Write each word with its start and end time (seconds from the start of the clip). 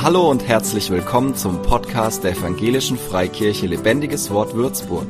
Hallo 0.00 0.30
und 0.30 0.46
herzlich 0.46 0.90
willkommen 0.90 1.34
zum 1.34 1.60
Podcast 1.60 2.22
der 2.22 2.30
Evangelischen 2.30 2.96
Freikirche 2.96 3.66
Lebendiges 3.66 4.30
Wort 4.30 4.54
Würzburg. 4.54 5.08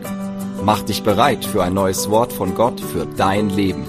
Mach 0.63 0.81
dich 0.81 1.03
bereit 1.03 1.45
für 1.45 1.63
ein 1.63 1.75
neues 1.75 2.09
Wort 2.09 2.33
von 2.33 2.55
Gott 2.55 2.81
für 2.81 3.05
dein 3.05 3.51
Leben. 3.51 3.85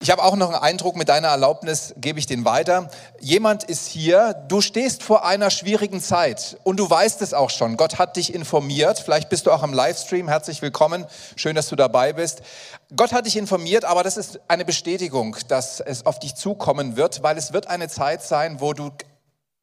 Ich 0.00 0.10
habe 0.10 0.22
auch 0.22 0.34
noch 0.34 0.48
einen 0.48 0.62
Eindruck, 0.62 0.96
mit 0.96 1.10
deiner 1.10 1.28
Erlaubnis 1.28 1.92
gebe 1.98 2.18
ich 2.18 2.24
den 2.24 2.46
weiter. 2.46 2.88
Jemand 3.20 3.64
ist 3.64 3.86
hier, 3.86 4.32
du 4.48 4.62
stehst 4.62 5.02
vor 5.02 5.26
einer 5.26 5.50
schwierigen 5.50 6.00
Zeit 6.00 6.56
und 6.64 6.78
du 6.80 6.88
weißt 6.88 7.20
es 7.20 7.34
auch 7.34 7.50
schon. 7.50 7.76
Gott 7.76 7.98
hat 7.98 8.16
dich 8.16 8.32
informiert. 8.32 8.98
Vielleicht 8.98 9.28
bist 9.28 9.44
du 9.44 9.50
auch 9.50 9.62
am 9.62 9.74
Livestream. 9.74 10.28
Herzlich 10.28 10.62
willkommen. 10.62 11.04
Schön, 11.36 11.54
dass 11.54 11.68
du 11.68 11.76
dabei 11.76 12.14
bist. 12.14 12.40
Gott 12.96 13.12
hat 13.12 13.26
dich 13.26 13.36
informiert, 13.36 13.84
aber 13.84 14.02
das 14.02 14.16
ist 14.16 14.40
eine 14.48 14.64
Bestätigung, 14.64 15.36
dass 15.48 15.80
es 15.80 16.06
auf 16.06 16.18
dich 16.18 16.34
zukommen 16.34 16.96
wird, 16.96 17.22
weil 17.22 17.36
es 17.36 17.52
wird 17.52 17.66
eine 17.66 17.88
Zeit 17.88 18.22
sein, 18.22 18.62
wo 18.62 18.72
du 18.72 18.90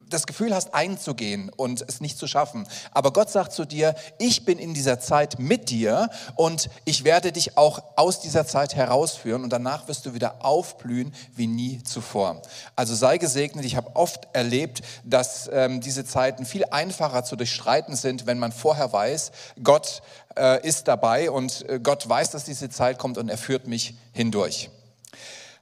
das 0.08 0.26
Gefühl 0.26 0.54
hast, 0.54 0.74
einzugehen 0.74 1.50
und 1.56 1.84
es 1.86 2.00
nicht 2.00 2.18
zu 2.18 2.26
schaffen. 2.26 2.66
Aber 2.92 3.12
Gott 3.12 3.30
sagt 3.30 3.52
zu 3.52 3.64
dir, 3.64 3.94
ich 4.18 4.44
bin 4.44 4.58
in 4.58 4.74
dieser 4.74 5.00
Zeit 5.00 5.38
mit 5.38 5.70
dir 5.70 6.08
und 6.36 6.70
ich 6.84 7.04
werde 7.04 7.32
dich 7.32 7.56
auch 7.56 7.82
aus 7.96 8.20
dieser 8.20 8.46
Zeit 8.46 8.74
herausführen 8.76 9.42
und 9.42 9.50
danach 9.50 9.88
wirst 9.88 10.06
du 10.06 10.14
wieder 10.14 10.44
aufblühen 10.44 11.12
wie 11.34 11.46
nie 11.46 11.82
zuvor. 11.82 12.42
Also 12.76 12.94
sei 12.94 13.18
gesegnet. 13.18 13.64
Ich 13.64 13.76
habe 13.76 13.94
oft 13.94 14.28
erlebt, 14.32 14.82
dass 15.04 15.50
ähm, 15.52 15.80
diese 15.80 16.04
Zeiten 16.04 16.46
viel 16.46 16.64
einfacher 16.70 17.24
zu 17.24 17.36
durchstreiten 17.36 17.96
sind, 17.96 18.26
wenn 18.26 18.38
man 18.38 18.52
vorher 18.52 18.92
weiß, 18.92 19.32
Gott 19.62 20.02
äh, 20.36 20.66
ist 20.66 20.88
dabei 20.88 21.30
und 21.30 21.68
äh, 21.68 21.80
Gott 21.82 22.08
weiß, 22.08 22.30
dass 22.30 22.44
diese 22.44 22.70
Zeit 22.70 22.98
kommt 22.98 23.18
und 23.18 23.28
er 23.28 23.38
führt 23.38 23.66
mich 23.66 23.96
hindurch. 24.12 24.70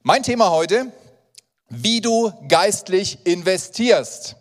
Mein 0.02 0.22
Thema 0.22 0.50
heute, 0.50 0.92
wie 1.68 2.00
du 2.00 2.32
geistlich 2.48 3.18
investierst. 3.24 4.36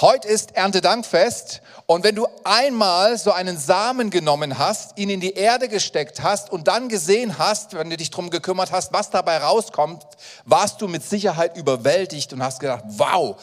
Heute 0.00 0.26
ist 0.26 0.56
Erntedankfest 0.56 1.60
und 1.86 2.02
wenn 2.02 2.14
du 2.14 2.26
einmal 2.44 3.18
so 3.18 3.30
einen 3.32 3.58
Samen 3.58 4.08
genommen 4.08 4.56
hast, 4.56 4.96
ihn 4.96 5.10
in 5.10 5.20
die 5.20 5.34
Erde 5.34 5.68
gesteckt 5.68 6.22
hast 6.22 6.50
und 6.50 6.66
dann 6.66 6.88
gesehen 6.88 7.36
hast, 7.36 7.74
wenn 7.74 7.90
du 7.90 7.96
dich 7.98 8.10
darum 8.10 8.30
gekümmert 8.30 8.72
hast, 8.72 8.92
was 8.94 9.10
dabei 9.10 9.36
rauskommt, 9.36 10.02
warst 10.46 10.80
du 10.80 10.88
mit 10.88 11.02
Sicherheit 11.02 11.58
überwältigt 11.58 12.32
und 12.32 12.42
hast 12.42 12.60
gedacht, 12.60 12.84
wow, 12.86 13.36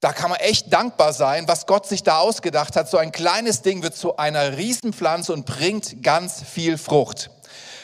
da 0.00 0.12
kann 0.12 0.30
man 0.30 0.40
echt 0.40 0.70
dankbar 0.72 1.14
sein, 1.14 1.48
was 1.48 1.66
Gott 1.66 1.86
sich 1.86 2.02
da 2.02 2.18
ausgedacht 2.18 2.76
hat. 2.76 2.90
So 2.90 2.98
ein 2.98 3.12
kleines 3.12 3.62
Ding 3.62 3.82
wird 3.82 3.96
zu 3.96 4.16
einer 4.16 4.56
Riesenpflanze 4.56 5.32
und 5.32 5.46
bringt 5.46 6.02
ganz 6.02 6.42
viel 6.42 6.76
Frucht. 6.76 7.30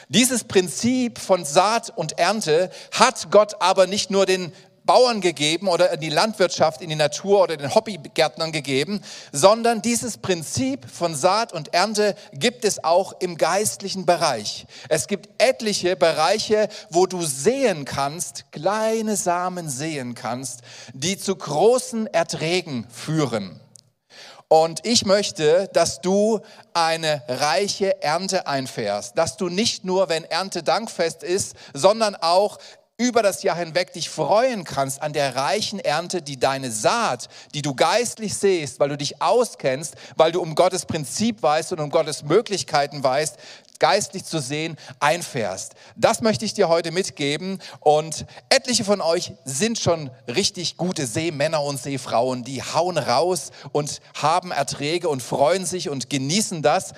Dieses 0.09 0.45
Prinzip 0.45 1.19
von 1.19 1.43
Saat 1.43 1.91
und 1.95 2.17
Ernte 2.17 2.69
hat 2.93 3.29
Gott 3.29 3.61
aber 3.61 3.87
nicht 3.87 4.09
nur 4.09 4.25
den 4.25 4.53
Bauern 4.85 5.19
gegeben 5.19 5.67
oder 5.67 5.91
in 5.91 5.99
die 5.99 6.09
Landwirtschaft, 6.09 6.81
in 6.81 6.89
die 6.89 6.95
Natur 6.95 7.43
oder 7.43 7.57
den 7.57 7.75
Hobbygärtnern 7.75 8.53
gegeben, 8.53 9.01
sondern 9.33 9.81
dieses 9.81 10.17
Prinzip 10.17 10.89
von 10.89 11.13
Saat 11.13 11.51
und 11.51 11.73
Ernte 11.73 12.15
gibt 12.31 12.63
es 12.63 12.83
auch 12.85 13.13
im 13.19 13.37
geistlichen 13.37 14.05
Bereich. 14.05 14.65
Es 14.87 15.07
gibt 15.07 15.29
etliche 15.39 15.97
Bereiche, 15.97 16.69
wo 16.89 17.05
du 17.05 17.21
sehen 17.23 17.83
kannst, 17.83 18.45
kleine 18.53 19.17
Samen 19.17 19.69
sehen 19.69 20.15
kannst, 20.15 20.61
die 20.93 21.17
zu 21.17 21.35
großen 21.35 22.07
Erträgen 22.07 22.87
führen. 22.89 23.59
Und 24.49 24.85
ich 24.85 25.05
möchte, 25.05 25.69
dass 25.73 25.99
du 25.99 26.39
eine 26.73 27.21
reiche 27.27 28.01
Ernte 28.01 28.47
einfährst, 28.47 29.17
dass 29.17 29.35
du 29.35 29.49
nicht 29.49 29.83
nur, 29.83 30.07
wenn 30.07 30.23
Ernte 30.23 30.63
Dankfest 30.63 31.21
ist, 31.21 31.57
sondern 31.73 32.15
auch 32.15 32.57
über 32.97 33.21
das 33.21 33.43
Jahr 33.43 33.55
hinweg 33.55 33.93
dich 33.93 34.09
freuen 34.09 34.63
kannst 34.63 35.03
an 35.03 35.13
der 35.13 35.35
reichen 35.35 35.79
Ernte, 35.79 36.23
die 36.23 36.39
deine 36.39 36.71
Saat, 36.71 37.29
die 37.53 37.61
du 37.61 37.75
geistlich 37.75 38.35
siehst, 38.35 38.79
weil 38.79 38.89
du 38.89 38.97
dich 38.97 39.21
auskennst, 39.21 39.95
weil 40.15 40.31
du 40.31 40.41
um 40.41 40.55
Gottes 40.55 40.85
Prinzip 40.85 41.43
weißt 41.43 41.73
und 41.73 41.79
um 41.79 41.91
Gottes 41.91 42.23
Möglichkeiten 42.23 43.03
weißt, 43.03 43.37
geistlich 43.79 44.25
zu 44.25 44.39
sehen, 44.39 44.77
einfährst. 44.99 45.73
Das 45.95 46.21
möchte 46.21 46.45
ich 46.45 46.55
dir 46.55 46.69
heute 46.69 46.91
mitgeben. 46.91 47.59
Und 47.79 48.25
etliche 48.49 48.83
von 48.83 49.01
euch 49.01 49.33
sind 49.45 49.77
schon 49.77 50.09
richtig 50.27 50.77
gute 50.77 51.05
Seemänner 51.05 51.61
und 51.61 51.79
Seefrauen, 51.79 52.43
die 52.43 52.63
hauen 52.63 52.97
raus 52.97 53.51
und 53.71 54.01
haben 54.15 54.51
Erträge 54.51 55.09
und 55.09 55.21
freuen 55.21 55.65
sich 55.65 55.89
und 55.89 56.09
genießen 56.09 56.61
das. 56.61 56.93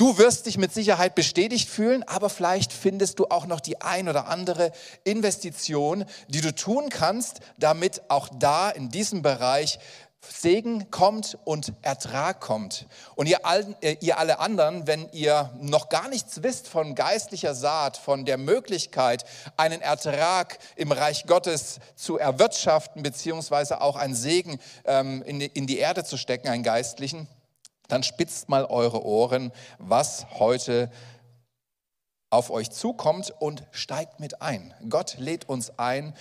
Du 0.00 0.16
wirst 0.16 0.46
dich 0.46 0.56
mit 0.56 0.72
Sicherheit 0.72 1.14
bestätigt 1.14 1.68
fühlen, 1.68 2.02
aber 2.04 2.30
vielleicht 2.30 2.72
findest 2.72 3.18
du 3.18 3.26
auch 3.26 3.44
noch 3.44 3.60
die 3.60 3.82
ein 3.82 4.08
oder 4.08 4.28
andere 4.28 4.72
Investition, 5.04 6.06
die 6.26 6.40
du 6.40 6.54
tun 6.54 6.88
kannst, 6.88 7.40
damit 7.58 8.00
auch 8.08 8.30
da 8.32 8.70
in 8.70 8.88
diesem 8.88 9.20
Bereich 9.20 9.78
Segen 10.26 10.90
kommt 10.90 11.36
und 11.44 11.74
Ertrag 11.82 12.40
kommt. 12.40 12.86
Und 13.14 13.26
ihr, 13.26 13.44
all, 13.44 13.76
äh, 13.82 13.98
ihr 14.00 14.16
alle 14.16 14.38
anderen, 14.38 14.86
wenn 14.86 15.06
ihr 15.12 15.50
noch 15.60 15.90
gar 15.90 16.08
nichts 16.08 16.42
wisst 16.42 16.66
von 16.66 16.94
geistlicher 16.94 17.54
Saat, 17.54 17.98
von 17.98 18.24
der 18.24 18.38
Möglichkeit, 18.38 19.26
einen 19.58 19.82
Ertrag 19.82 20.60
im 20.76 20.92
Reich 20.92 21.26
Gottes 21.26 21.78
zu 21.94 22.16
erwirtschaften, 22.16 23.02
beziehungsweise 23.02 23.82
auch 23.82 23.96
einen 23.96 24.14
Segen 24.14 24.60
ähm, 24.86 25.22
in, 25.24 25.40
die, 25.40 25.46
in 25.48 25.66
die 25.66 25.76
Erde 25.76 26.04
zu 26.04 26.16
stecken, 26.16 26.48
einen 26.48 26.62
geistlichen, 26.62 27.28
dann 27.90 28.02
spitzt 28.02 28.48
mal 28.48 28.64
eure 28.64 29.04
Ohren, 29.04 29.52
was 29.78 30.26
heute 30.38 30.90
auf 32.30 32.50
euch 32.50 32.70
zukommt 32.70 33.32
und 33.40 33.64
steigt 33.72 34.20
mit 34.20 34.40
ein. 34.40 34.72
Gott 34.88 35.16
lädt 35.18 35.48
uns 35.48 35.78
ein, 35.78 36.14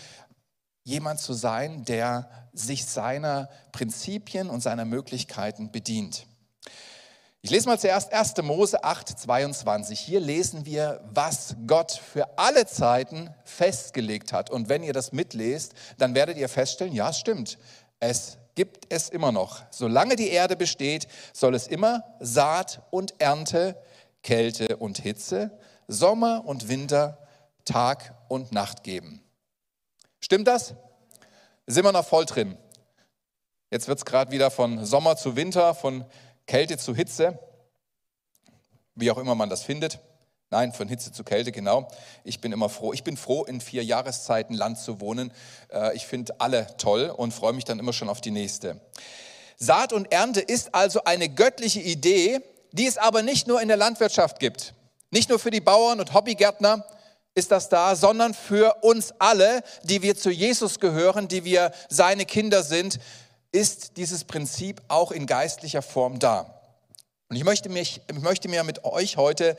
jemand 0.83 1.19
zu 1.19 1.33
sein, 1.33 1.85
der 1.85 2.29
sich 2.51 2.85
seiner 2.85 3.49
Prinzipien 3.71 4.49
und 4.49 4.61
seiner 4.61 4.85
Möglichkeiten 4.85 5.71
bedient. 5.71 6.25
Ich 7.41 7.51
lese 7.51 7.69
mal 7.69 7.79
zuerst 7.79 8.11
1. 8.11 8.35
Mose 8.41 8.83
8, 8.83 9.17
22. 9.17 9.97
Hier 9.97 10.19
lesen 10.19 10.65
wir, 10.65 10.99
was 11.13 11.55
Gott 11.67 11.93
für 11.93 12.37
alle 12.37 12.65
Zeiten 12.65 13.33
festgelegt 13.45 14.33
hat. 14.33 14.49
Und 14.49 14.67
wenn 14.67 14.83
ihr 14.83 14.91
das 14.91 15.13
mitlest, 15.13 15.73
dann 15.97 16.15
werdet 16.15 16.37
ihr 16.37 16.49
feststellen, 16.49 16.93
ja, 16.93 17.11
es 17.11 17.19
stimmt. 17.19 17.57
Es 18.01 18.38
gibt 18.59 18.91
es 18.91 19.07
immer 19.07 19.31
noch. 19.31 19.63
Solange 19.71 20.17
die 20.17 20.27
Erde 20.27 20.57
besteht, 20.57 21.07
soll 21.31 21.55
es 21.55 21.65
immer 21.65 22.03
Saat 22.19 22.81
und 22.91 23.13
Ernte, 23.21 23.81
Kälte 24.21 24.75
und 24.75 24.97
Hitze, 24.97 25.57
Sommer 25.87 26.43
und 26.45 26.67
Winter, 26.67 27.25
Tag 27.63 28.13
und 28.27 28.51
Nacht 28.51 28.83
geben. 28.83 29.23
Stimmt 30.19 30.49
das? 30.49 30.73
Sind 31.67 31.85
wir 31.85 31.93
noch 31.93 32.05
voll 32.05 32.25
drin? 32.25 32.57
Jetzt 33.71 33.87
wird 33.87 33.99
es 33.99 34.03
gerade 34.03 34.29
wieder 34.29 34.51
von 34.51 34.83
Sommer 34.83 35.15
zu 35.15 35.37
Winter, 35.37 35.73
von 35.73 36.03
Kälte 36.45 36.77
zu 36.77 36.93
Hitze, 36.93 37.39
wie 38.93 39.09
auch 39.09 39.19
immer 39.19 39.35
man 39.35 39.49
das 39.49 39.63
findet. 39.63 40.01
Nein, 40.51 40.73
von 40.73 40.87
Hitze 40.87 41.11
zu 41.11 41.23
Kälte, 41.23 41.51
genau. 41.51 41.87
Ich 42.23 42.41
bin 42.41 42.51
immer 42.51 42.69
froh. 42.69 42.91
Ich 42.91 43.03
bin 43.03 43.17
froh, 43.17 43.43
in 43.43 43.61
vier 43.61 43.83
Jahreszeiten 43.83 44.55
Land 44.55 44.79
zu 44.79 44.99
wohnen. 44.99 45.31
Äh, 45.71 45.95
ich 45.95 46.07
finde 46.07 46.39
alle 46.39 46.65
toll 46.77 47.13
und 47.15 47.33
freue 47.33 47.53
mich 47.53 47.65
dann 47.65 47.77
immer 47.77 47.93
schon 47.93 48.09
auf 48.09 48.19
die 48.19 48.31
nächste. 48.31 48.81
Saat 49.57 49.93
und 49.93 50.11
Ernte 50.11 50.39
ist 50.39 50.73
also 50.73 51.03
eine 51.03 51.29
göttliche 51.29 51.81
Idee, 51.81 52.39
die 52.71 52.87
es 52.87 52.97
aber 52.97 53.21
nicht 53.21 53.47
nur 53.47 53.61
in 53.61 53.67
der 53.67 53.77
Landwirtschaft 53.77 54.39
gibt. 54.39 54.73
Nicht 55.11 55.29
nur 55.29 55.37
für 55.37 55.51
die 55.51 55.61
Bauern 55.61 55.99
und 55.99 56.13
Hobbygärtner, 56.13 56.83
ist 57.35 57.51
das 57.51 57.69
da, 57.69 57.95
sondern 57.95 58.33
für 58.33 58.77
uns 58.81 59.13
alle, 59.19 59.63
die 59.83 60.01
wir 60.01 60.15
zu 60.15 60.31
Jesus 60.31 60.79
gehören, 60.79 61.27
die 61.27 61.45
wir 61.45 61.71
seine 61.89 62.25
Kinder 62.25 62.63
sind, 62.63 62.99
ist 63.51 63.97
dieses 63.97 64.23
Prinzip 64.23 64.81
auch 64.87 65.11
in 65.11 65.25
geistlicher 65.25 65.81
Form 65.81 66.19
da. 66.19 66.59
Und 67.29 67.35
ich 67.35 67.43
möchte, 67.43 67.69
mich, 67.69 68.01
ich 68.07 68.19
möchte 68.19 68.49
mir 68.49 68.63
mit 68.63 68.83
euch 68.83 69.17
heute 69.17 69.55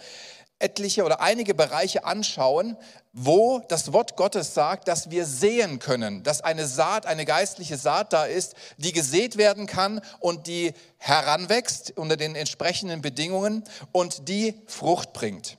etliche 0.60 1.04
oder 1.04 1.20
einige 1.20 1.54
Bereiche 1.54 2.04
anschauen, 2.04 2.76
wo 3.12 3.60
das 3.68 3.92
Wort 3.92 4.16
Gottes 4.16 4.54
sagt, 4.54 4.86
dass 4.86 5.10
wir 5.10 5.26
sehen 5.26 5.78
können, 5.80 6.22
dass 6.22 6.42
eine 6.42 6.66
Saat, 6.66 7.06
eine 7.06 7.24
geistliche 7.24 7.76
Saat 7.76 8.12
da 8.12 8.24
ist, 8.24 8.54
die 8.76 8.92
gesät 8.92 9.36
werden 9.36 9.66
kann 9.66 10.00
und 10.20 10.46
die 10.46 10.72
heranwächst 10.98 11.96
unter 11.96 12.16
den 12.16 12.36
entsprechenden 12.36 13.02
Bedingungen 13.02 13.64
und 13.92 14.28
die 14.28 14.54
Frucht 14.66 15.12
bringt. 15.12 15.58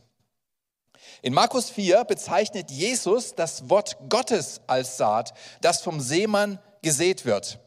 In 1.21 1.33
Markus 1.33 1.69
4 1.69 2.05
bezeichnet 2.05 2.71
Jesus 2.71 3.35
das 3.35 3.69
Wort 3.69 3.97
Gottes 4.09 4.61
als 4.67 4.97
Saat, 4.97 5.33
das 5.61 5.81
vom 5.81 5.99
Seemann 5.99 6.59
gesät 6.81 7.25
wird. 7.25 7.59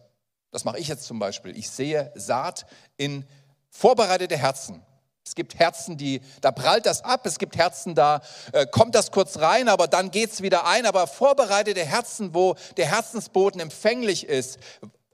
Das 0.50 0.64
mache 0.64 0.78
ich 0.78 0.88
jetzt 0.88 1.04
zum 1.04 1.18
Beispiel. 1.18 1.56
Ich 1.56 1.70
sehe 1.70 2.12
Saat 2.14 2.66
in 2.96 3.24
vorbereitete 3.70 4.36
Herzen. 4.36 4.82
Es 5.26 5.34
gibt 5.34 5.58
Herzen, 5.58 5.96
die, 5.96 6.20
da 6.42 6.52
prallt 6.52 6.84
das 6.84 7.02
ab, 7.02 7.24
es 7.24 7.38
gibt 7.38 7.56
Herzen, 7.56 7.94
da 7.94 8.20
äh, 8.52 8.66
kommt 8.66 8.94
das 8.94 9.10
kurz 9.10 9.38
rein, 9.38 9.68
aber 9.68 9.88
dann 9.88 10.10
geht 10.10 10.30
es 10.30 10.42
wieder 10.42 10.66
ein. 10.66 10.84
Aber 10.84 11.06
vorbereitete 11.06 11.82
Herzen, 11.82 12.34
wo 12.34 12.56
der 12.76 12.86
Herzensboden 12.86 13.58
empfänglich 13.58 14.28
ist, 14.28 14.58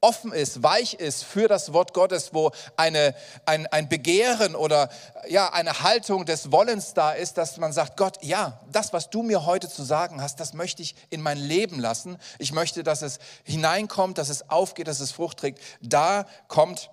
offen 0.00 0.32
ist, 0.32 0.64
weich 0.64 0.94
ist 0.94 1.22
für 1.22 1.46
das 1.46 1.72
Wort 1.72 1.94
Gottes, 1.94 2.32
wo 2.32 2.50
eine, 2.76 3.14
ein, 3.46 3.68
ein 3.68 3.88
Begehren 3.88 4.56
oder 4.56 4.88
ja, 5.28 5.52
eine 5.52 5.80
Haltung 5.82 6.24
des 6.24 6.50
Wollens 6.50 6.94
da 6.94 7.12
ist, 7.12 7.38
dass 7.38 7.58
man 7.58 7.72
sagt, 7.72 7.96
Gott, 7.96 8.18
ja, 8.22 8.60
das, 8.72 8.92
was 8.92 9.10
du 9.10 9.22
mir 9.22 9.46
heute 9.46 9.68
zu 9.68 9.84
sagen 9.84 10.20
hast, 10.20 10.40
das 10.40 10.54
möchte 10.54 10.82
ich 10.82 10.96
in 11.10 11.20
mein 11.20 11.38
Leben 11.38 11.78
lassen. 11.78 12.18
Ich 12.38 12.52
möchte, 12.52 12.82
dass 12.82 13.02
es 13.02 13.18
hineinkommt, 13.44 14.18
dass 14.18 14.28
es 14.28 14.50
aufgeht, 14.50 14.88
dass 14.88 14.98
es 15.00 15.12
Frucht 15.12 15.38
trägt. 15.38 15.60
Da 15.80 16.26
kommt 16.48 16.90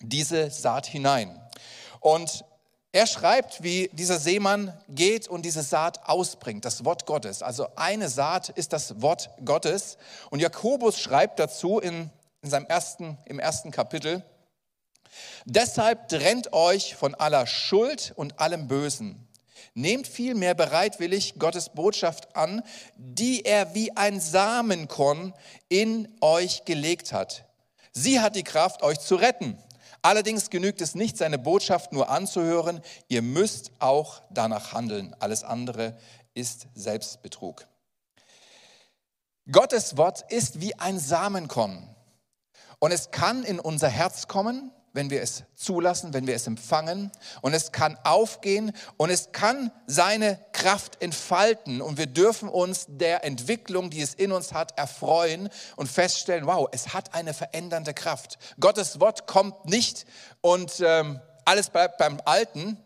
diese 0.00 0.50
Saat 0.50 0.86
hinein. 0.86 1.40
Und 2.06 2.44
er 2.92 3.08
schreibt, 3.08 3.64
wie 3.64 3.90
dieser 3.92 4.20
Seemann 4.20 4.72
geht 4.88 5.26
und 5.26 5.42
diese 5.42 5.64
Saat 5.64 6.08
ausbringt, 6.08 6.64
das 6.64 6.84
Wort 6.84 7.04
Gottes. 7.04 7.42
Also 7.42 7.66
eine 7.74 8.08
Saat 8.08 8.48
ist 8.50 8.72
das 8.72 9.02
Wort 9.02 9.28
Gottes. 9.44 9.98
Und 10.30 10.38
Jakobus 10.38 11.00
schreibt 11.00 11.40
dazu 11.40 11.80
in, 11.80 12.08
in 12.42 12.50
seinem 12.50 12.66
ersten, 12.66 13.18
im 13.24 13.40
ersten 13.40 13.72
Kapitel, 13.72 14.22
deshalb 15.46 16.06
trennt 16.06 16.52
euch 16.52 16.94
von 16.94 17.16
aller 17.16 17.44
Schuld 17.48 18.12
und 18.14 18.38
allem 18.38 18.68
Bösen. 18.68 19.26
Nehmt 19.74 20.06
vielmehr 20.06 20.54
bereitwillig 20.54 21.40
Gottes 21.40 21.70
Botschaft 21.70 22.36
an, 22.36 22.62
die 22.94 23.44
er 23.44 23.74
wie 23.74 23.96
ein 23.96 24.20
Samenkorn 24.20 25.34
in 25.68 26.06
euch 26.20 26.64
gelegt 26.66 27.12
hat. 27.12 27.46
Sie 27.92 28.20
hat 28.20 28.36
die 28.36 28.44
Kraft, 28.44 28.84
euch 28.84 29.00
zu 29.00 29.16
retten. 29.16 29.58
Allerdings 30.06 30.50
genügt 30.50 30.80
es 30.82 30.94
nicht, 30.94 31.16
seine 31.16 31.36
Botschaft 31.36 31.92
nur 31.92 32.08
anzuhören, 32.10 32.80
ihr 33.08 33.22
müsst 33.22 33.72
auch 33.80 34.22
danach 34.30 34.72
handeln. 34.72 35.16
Alles 35.18 35.42
andere 35.42 35.98
ist 36.32 36.68
Selbstbetrug. 36.76 37.66
Gottes 39.50 39.96
Wort 39.96 40.22
ist 40.30 40.60
wie 40.60 40.78
ein 40.78 41.00
Samenkorn 41.00 41.92
und 42.78 42.92
es 42.92 43.10
kann 43.10 43.42
in 43.42 43.58
unser 43.58 43.88
Herz 43.88 44.28
kommen 44.28 44.70
wenn 44.96 45.10
wir 45.10 45.22
es 45.22 45.44
zulassen, 45.54 46.12
wenn 46.14 46.26
wir 46.26 46.34
es 46.34 46.46
empfangen. 46.46 47.12
Und 47.42 47.54
es 47.54 47.70
kann 47.70 47.96
aufgehen 48.02 48.72
und 48.96 49.10
es 49.10 49.30
kann 49.30 49.70
seine 49.86 50.40
Kraft 50.52 51.00
entfalten. 51.00 51.80
Und 51.80 51.98
wir 51.98 52.06
dürfen 52.06 52.48
uns 52.48 52.86
der 52.88 53.22
Entwicklung, 53.22 53.90
die 53.90 54.00
es 54.00 54.14
in 54.14 54.32
uns 54.32 54.52
hat, 54.52 54.76
erfreuen 54.78 55.50
und 55.76 55.88
feststellen, 55.88 56.46
wow, 56.46 56.66
es 56.72 56.94
hat 56.94 57.14
eine 57.14 57.34
verändernde 57.34 57.94
Kraft. 57.94 58.38
Gottes 58.58 58.98
Wort 58.98 59.26
kommt 59.26 59.66
nicht 59.66 60.06
und 60.40 60.80
ähm, 60.80 61.20
alles 61.44 61.70
bleibt 61.70 61.98
beim 61.98 62.20
Alten. 62.24 62.76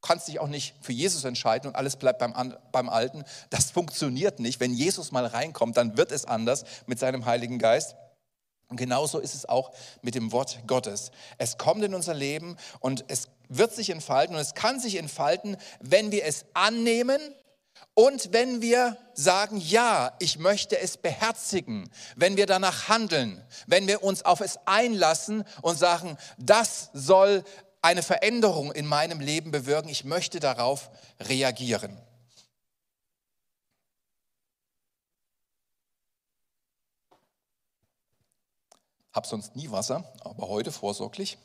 Du 0.00 0.08
kannst 0.08 0.26
dich 0.26 0.40
auch 0.40 0.48
nicht 0.48 0.74
für 0.80 0.92
Jesus 0.92 1.22
entscheiden 1.24 1.68
und 1.68 1.76
alles 1.76 1.96
bleibt 1.96 2.18
beim, 2.18 2.56
beim 2.72 2.88
Alten. 2.88 3.24
Das 3.50 3.70
funktioniert 3.70 4.40
nicht. 4.40 4.58
Wenn 4.58 4.72
Jesus 4.72 5.12
mal 5.12 5.26
reinkommt, 5.26 5.76
dann 5.76 5.96
wird 5.96 6.10
es 6.10 6.24
anders 6.24 6.64
mit 6.86 6.98
seinem 6.98 7.26
Heiligen 7.26 7.58
Geist. 7.58 7.94
Und 8.72 8.78
genauso 8.78 9.18
ist 9.18 9.34
es 9.34 9.46
auch 9.46 9.70
mit 10.00 10.14
dem 10.14 10.32
Wort 10.32 10.60
Gottes. 10.66 11.10
Es 11.36 11.58
kommt 11.58 11.84
in 11.84 11.94
unser 11.94 12.14
Leben 12.14 12.56
und 12.80 13.04
es 13.08 13.28
wird 13.50 13.74
sich 13.74 13.90
entfalten 13.90 14.34
und 14.34 14.40
es 14.40 14.54
kann 14.54 14.80
sich 14.80 14.96
entfalten, 14.96 15.58
wenn 15.80 16.10
wir 16.10 16.24
es 16.24 16.46
annehmen 16.54 17.20
und 17.92 18.32
wenn 18.32 18.62
wir 18.62 18.96
sagen, 19.12 19.58
ja, 19.58 20.14
ich 20.20 20.38
möchte 20.38 20.78
es 20.78 20.96
beherzigen, 20.96 21.90
wenn 22.16 22.38
wir 22.38 22.46
danach 22.46 22.88
handeln, 22.88 23.44
wenn 23.66 23.86
wir 23.86 24.02
uns 24.02 24.24
auf 24.24 24.40
es 24.40 24.58
einlassen 24.64 25.44
und 25.60 25.78
sagen, 25.78 26.16
das 26.38 26.88
soll 26.94 27.44
eine 27.82 28.02
Veränderung 28.02 28.72
in 28.72 28.86
meinem 28.86 29.20
Leben 29.20 29.50
bewirken, 29.50 29.90
ich 29.90 30.04
möchte 30.06 30.40
darauf 30.40 30.88
reagieren. 31.20 32.00
Hab 39.12 39.26
sonst 39.26 39.56
nie 39.56 39.70
Wasser, 39.70 40.10
aber 40.20 40.48
heute 40.48 40.72
vorsorglich. 40.72 41.38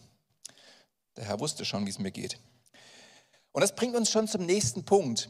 Der 1.15 1.25
Herr 1.25 1.39
wusste 1.39 1.65
schon, 1.65 1.85
wie 1.85 1.89
es 1.89 1.99
mir 1.99 2.11
geht. 2.11 2.39
Und 3.51 3.61
das 3.61 3.75
bringt 3.75 3.95
uns 3.95 4.11
schon 4.11 4.27
zum 4.27 4.45
nächsten 4.45 4.85
Punkt. 4.85 5.29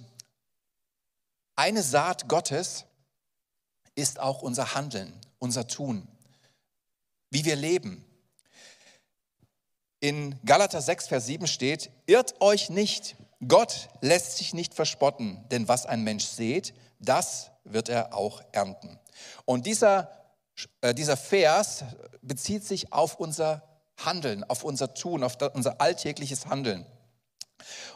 Eine 1.55 1.81
Saat 1.81 2.27
Gottes 2.27 2.85
ist 3.95 4.19
auch 4.19 4.41
unser 4.41 4.75
Handeln, 4.75 5.13
unser 5.39 5.67
Tun, 5.67 6.07
wie 7.31 7.45
wir 7.45 7.55
leben. 7.55 8.05
In 9.99 10.39
Galater 10.45 10.81
6, 10.81 11.07
Vers 11.07 11.25
7 11.25 11.47
steht, 11.47 11.89
irrt 12.05 12.39
euch 12.41 12.69
nicht, 12.69 13.15
Gott 13.47 13.89
lässt 14.01 14.37
sich 14.37 14.53
nicht 14.53 14.75
verspotten, 14.75 15.43
denn 15.49 15.67
was 15.67 15.85
ein 15.85 16.03
Mensch 16.03 16.25
sät, 16.25 16.73
das 16.99 17.49
wird 17.63 17.89
er 17.89 18.13
auch 18.13 18.41
ernten. 18.51 18.99
Und 19.45 19.65
dieser 19.65 20.11
dieser 20.93 21.17
Vers 21.17 21.83
bezieht 22.21 22.65
sich 22.65 22.93
auf 22.93 23.15
unser 23.15 23.63
Handeln, 23.97 24.43
auf 24.43 24.63
unser 24.63 24.93
Tun, 24.93 25.23
auf 25.23 25.37
unser 25.53 25.81
alltägliches 25.81 26.47
Handeln. 26.47 26.85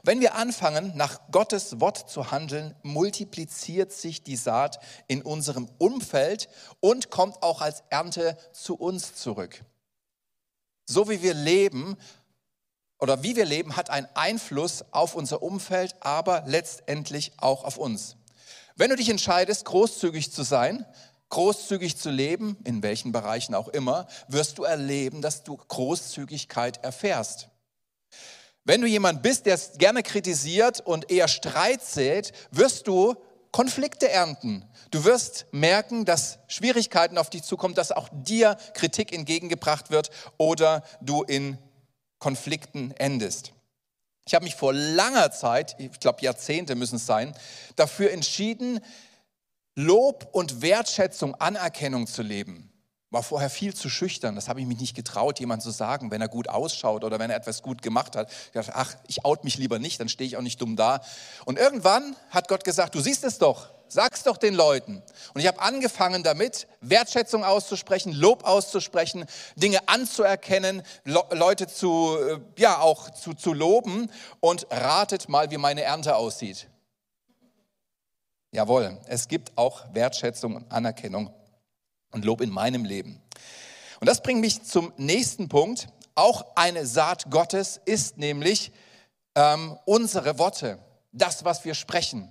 Wenn 0.03 0.19
wir 0.19 0.35
anfangen, 0.35 0.95
nach 0.95 1.19
Gottes 1.31 1.79
Wort 1.79 2.09
zu 2.09 2.31
handeln, 2.31 2.75
multipliziert 2.81 3.91
sich 3.91 4.23
die 4.23 4.35
Saat 4.35 4.79
in 5.07 5.21
unserem 5.21 5.69
Umfeld 5.77 6.49
und 6.79 7.11
kommt 7.11 7.43
auch 7.43 7.61
als 7.61 7.83
Ernte 7.89 8.37
zu 8.53 8.75
uns 8.75 9.15
zurück. 9.15 9.63
So 10.87 11.09
wie 11.09 11.21
wir 11.21 11.35
leben 11.35 11.95
oder 12.99 13.21
wie 13.23 13.35
wir 13.35 13.45
leben, 13.45 13.75
hat 13.75 13.89
einen 13.91 14.07
Einfluss 14.15 14.83
auf 14.91 15.15
unser 15.15 15.43
Umfeld, 15.43 15.95
aber 15.99 16.43
letztendlich 16.47 17.33
auch 17.37 17.63
auf 17.63 17.77
uns. 17.77 18.17
Wenn 18.75 18.89
du 18.89 18.95
dich 18.95 19.09
entscheidest, 19.09 19.65
großzügig 19.65 20.31
zu 20.31 20.43
sein, 20.43 20.85
großzügig 21.31 21.97
zu 21.97 22.11
leben, 22.11 22.57
in 22.63 22.83
welchen 22.83 23.11
Bereichen 23.11 23.55
auch 23.55 23.67
immer, 23.69 24.07
wirst 24.27 24.59
du 24.59 24.63
erleben, 24.63 25.23
dass 25.23 25.43
du 25.43 25.57
Großzügigkeit 25.57 26.83
erfährst. 26.83 27.49
Wenn 28.63 28.81
du 28.81 28.87
jemand 28.87 29.23
bist, 29.23 29.47
der 29.47 29.55
es 29.55 29.71
gerne 29.79 30.03
kritisiert 30.03 30.81
und 30.81 31.09
eher 31.09 31.27
Streit 31.27 31.81
sät, 31.83 32.31
wirst 32.51 32.85
du 32.87 33.15
Konflikte 33.51 34.09
ernten. 34.09 34.65
Du 34.91 35.03
wirst 35.03 35.47
merken, 35.51 36.05
dass 36.05 36.39
Schwierigkeiten 36.47 37.17
auf 37.17 37.29
dich 37.29 37.43
zukommen, 37.43 37.73
dass 37.73 37.91
auch 37.91 38.07
dir 38.11 38.55
Kritik 38.73 39.11
entgegengebracht 39.11 39.89
wird 39.89 40.11
oder 40.37 40.83
du 41.01 41.23
in 41.23 41.57
Konflikten 42.19 42.91
endest. 42.97 43.51
Ich 44.27 44.35
habe 44.35 44.45
mich 44.45 44.55
vor 44.55 44.73
langer 44.73 45.31
Zeit, 45.31 45.75
ich 45.79 45.99
glaube 45.99 46.21
Jahrzehnte 46.21 46.75
müssen 46.75 46.97
es 46.97 47.07
sein, 47.07 47.35
dafür 47.75 48.11
entschieden, 48.11 48.79
Lob 49.75 50.27
und 50.31 50.61
Wertschätzung, 50.61 51.35
Anerkennung 51.35 52.07
zu 52.07 52.21
leben. 52.21 52.71
War 53.09 53.23
vorher 53.23 53.49
viel 53.49 53.73
zu 53.73 53.89
schüchtern, 53.89 54.35
das 54.35 54.47
habe 54.47 54.61
ich 54.61 54.65
mich 54.65 54.79
nicht 54.79 54.95
getraut, 54.95 55.39
jemand 55.41 55.61
zu 55.61 55.71
sagen, 55.71 56.11
wenn 56.11 56.21
er 56.21 56.29
gut 56.29 56.47
ausschaut 56.47 57.03
oder 57.03 57.19
wenn 57.19 57.29
er 57.29 57.35
etwas 57.35 57.61
gut 57.61 57.81
gemacht 57.81 58.15
hat. 58.15 58.31
Ich 58.31 58.51
dachte, 58.51 58.71
ach, 58.73 58.95
ich 59.07 59.25
out 59.25 59.43
mich 59.43 59.57
lieber 59.57 59.79
nicht, 59.79 59.99
dann 59.99 60.07
stehe 60.07 60.27
ich 60.27 60.37
auch 60.37 60.41
nicht 60.41 60.61
dumm 60.61 60.77
da. 60.77 61.01
Und 61.43 61.59
irgendwann 61.59 62.15
hat 62.29 62.47
Gott 62.47 62.63
gesagt, 62.63 62.95
du 62.95 63.01
siehst 63.01 63.25
es 63.25 63.37
doch, 63.37 63.69
sag's 63.89 64.23
doch 64.23 64.37
den 64.37 64.53
Leuten. 64.53 65.03
Und 65.33 65.41
ich 65.41 65.47
habe 65.47 65.61
angefangen 65.61 66.23
damit, 66.23 66.67
Wertschätzung 66.79 67.43
auszusprechen, 67.43 68.13
Lob 68.13 68.45
auszusprechen, 68.45 69.25
Dinge 69.57 69.89
anzuerkennen, 69.89 70.81
Leute 71.03 71.67
zu, 71.67 72.17
äh, 72.17 72.39
ja, 72.57 72.79
auch 72.79 73.09
zu, 73.09 73.33
zu 73.33 73.51
loben. 73.53 74.09
Und 74.39 74.67
ratet 74.71 75.27
mal, 75.27 75.51
wie 75.51 75.57
meine 75.57 75.81
Ernte 75.81 76.15
aussieht. 76.15 76.67
Jawohl, 78.53 78.99
es 79.07 79.29
gibt 79.29 79.57
auch 79.57 79.93
Wertschätzung 79.93 80.57
und 80.57 80.71
Anerkennung 80.71 81.33
und 82.11 82.25
Lob 82.25 82.41
in 82.41 82.49
meinem 82.49 82.83
Leben. 82.83 83.21
Und 84.01 84.07
das 84.07 84.21
bringt 84.21 84.41
mich 84.41 84.63
zum 84.63 84.91
nächsten 84.97 85.47
Punkt. 85.47 85.87
Auch 86.15 86.45
eine 86.55 86.85
Saat 86.85 87.31
Gottes 87.31 87.79
ist 87.85 88.17
nämlich 88.17 88.73
ähm, 89.35 89.77
unsere 89.85 90.37
Worte, 90.37 90.79
das, 91.13 91.45
was 91.45 91.63
wir 91.63 91.75
sprechen, 91.75 92.29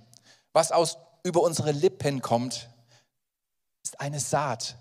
was 0.53 0.71
aus 0.71 0.97
über 1.23 1.41
unsere 1.41 1.71
Lippen 1.71 2.21
kommt, 2.21 2.69
ist 3.83 3.99
eine 3.99 4.19
Saat. 4.19 4.77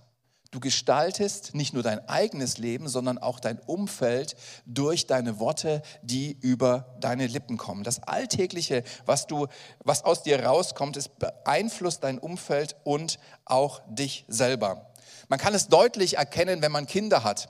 Du 0.51 0.59
gestaltest 0.59 1.55
nicht 1.55 1.75
nur 1.75 1.85
dein 1.85 2.09
eigenes 2.09 2.59
Leben, 2.59 2.89
sondern 2.89 3.19
auch 3.19 3.39
dein 3.39 3.61
Umfeld 3.61 4.35
durch 4.67 5.07
deine 5.07 5.39
Worte, 5.39 5.81
die 6.03 6.33
über 6.41 6.97
deine 7.01 7.29
Lippen 7.29 7.57
kommen. 7.57 7.85
Das 7.85 8.03
Alltägliche, 8.03 8.83
was, 9.07 9.29
du, 9.29 9.47
was 9.85 10.05
aus 10.05 10.25
dir 10.25 10.45
rauskommt, 10.45 10.97
es 10.97 11.09
beeinflusst 11.09 12.03
dein 12.03 12.19
Umfeld 12.19 12.75
und 12.83 13.21
auch 13.45 13.81
dich 13.89 14.25
selber. 14.27 14.91
Man 15.29 15.39
kann 15.39 15.55
es 15.55 15.69
deutlich 15.69 16.17
erkennen, 16.17 16.63
wenn 16.63 16.73
man 16.73 16.87
Kinder 16.87 17.23
hat. 17.23 17.49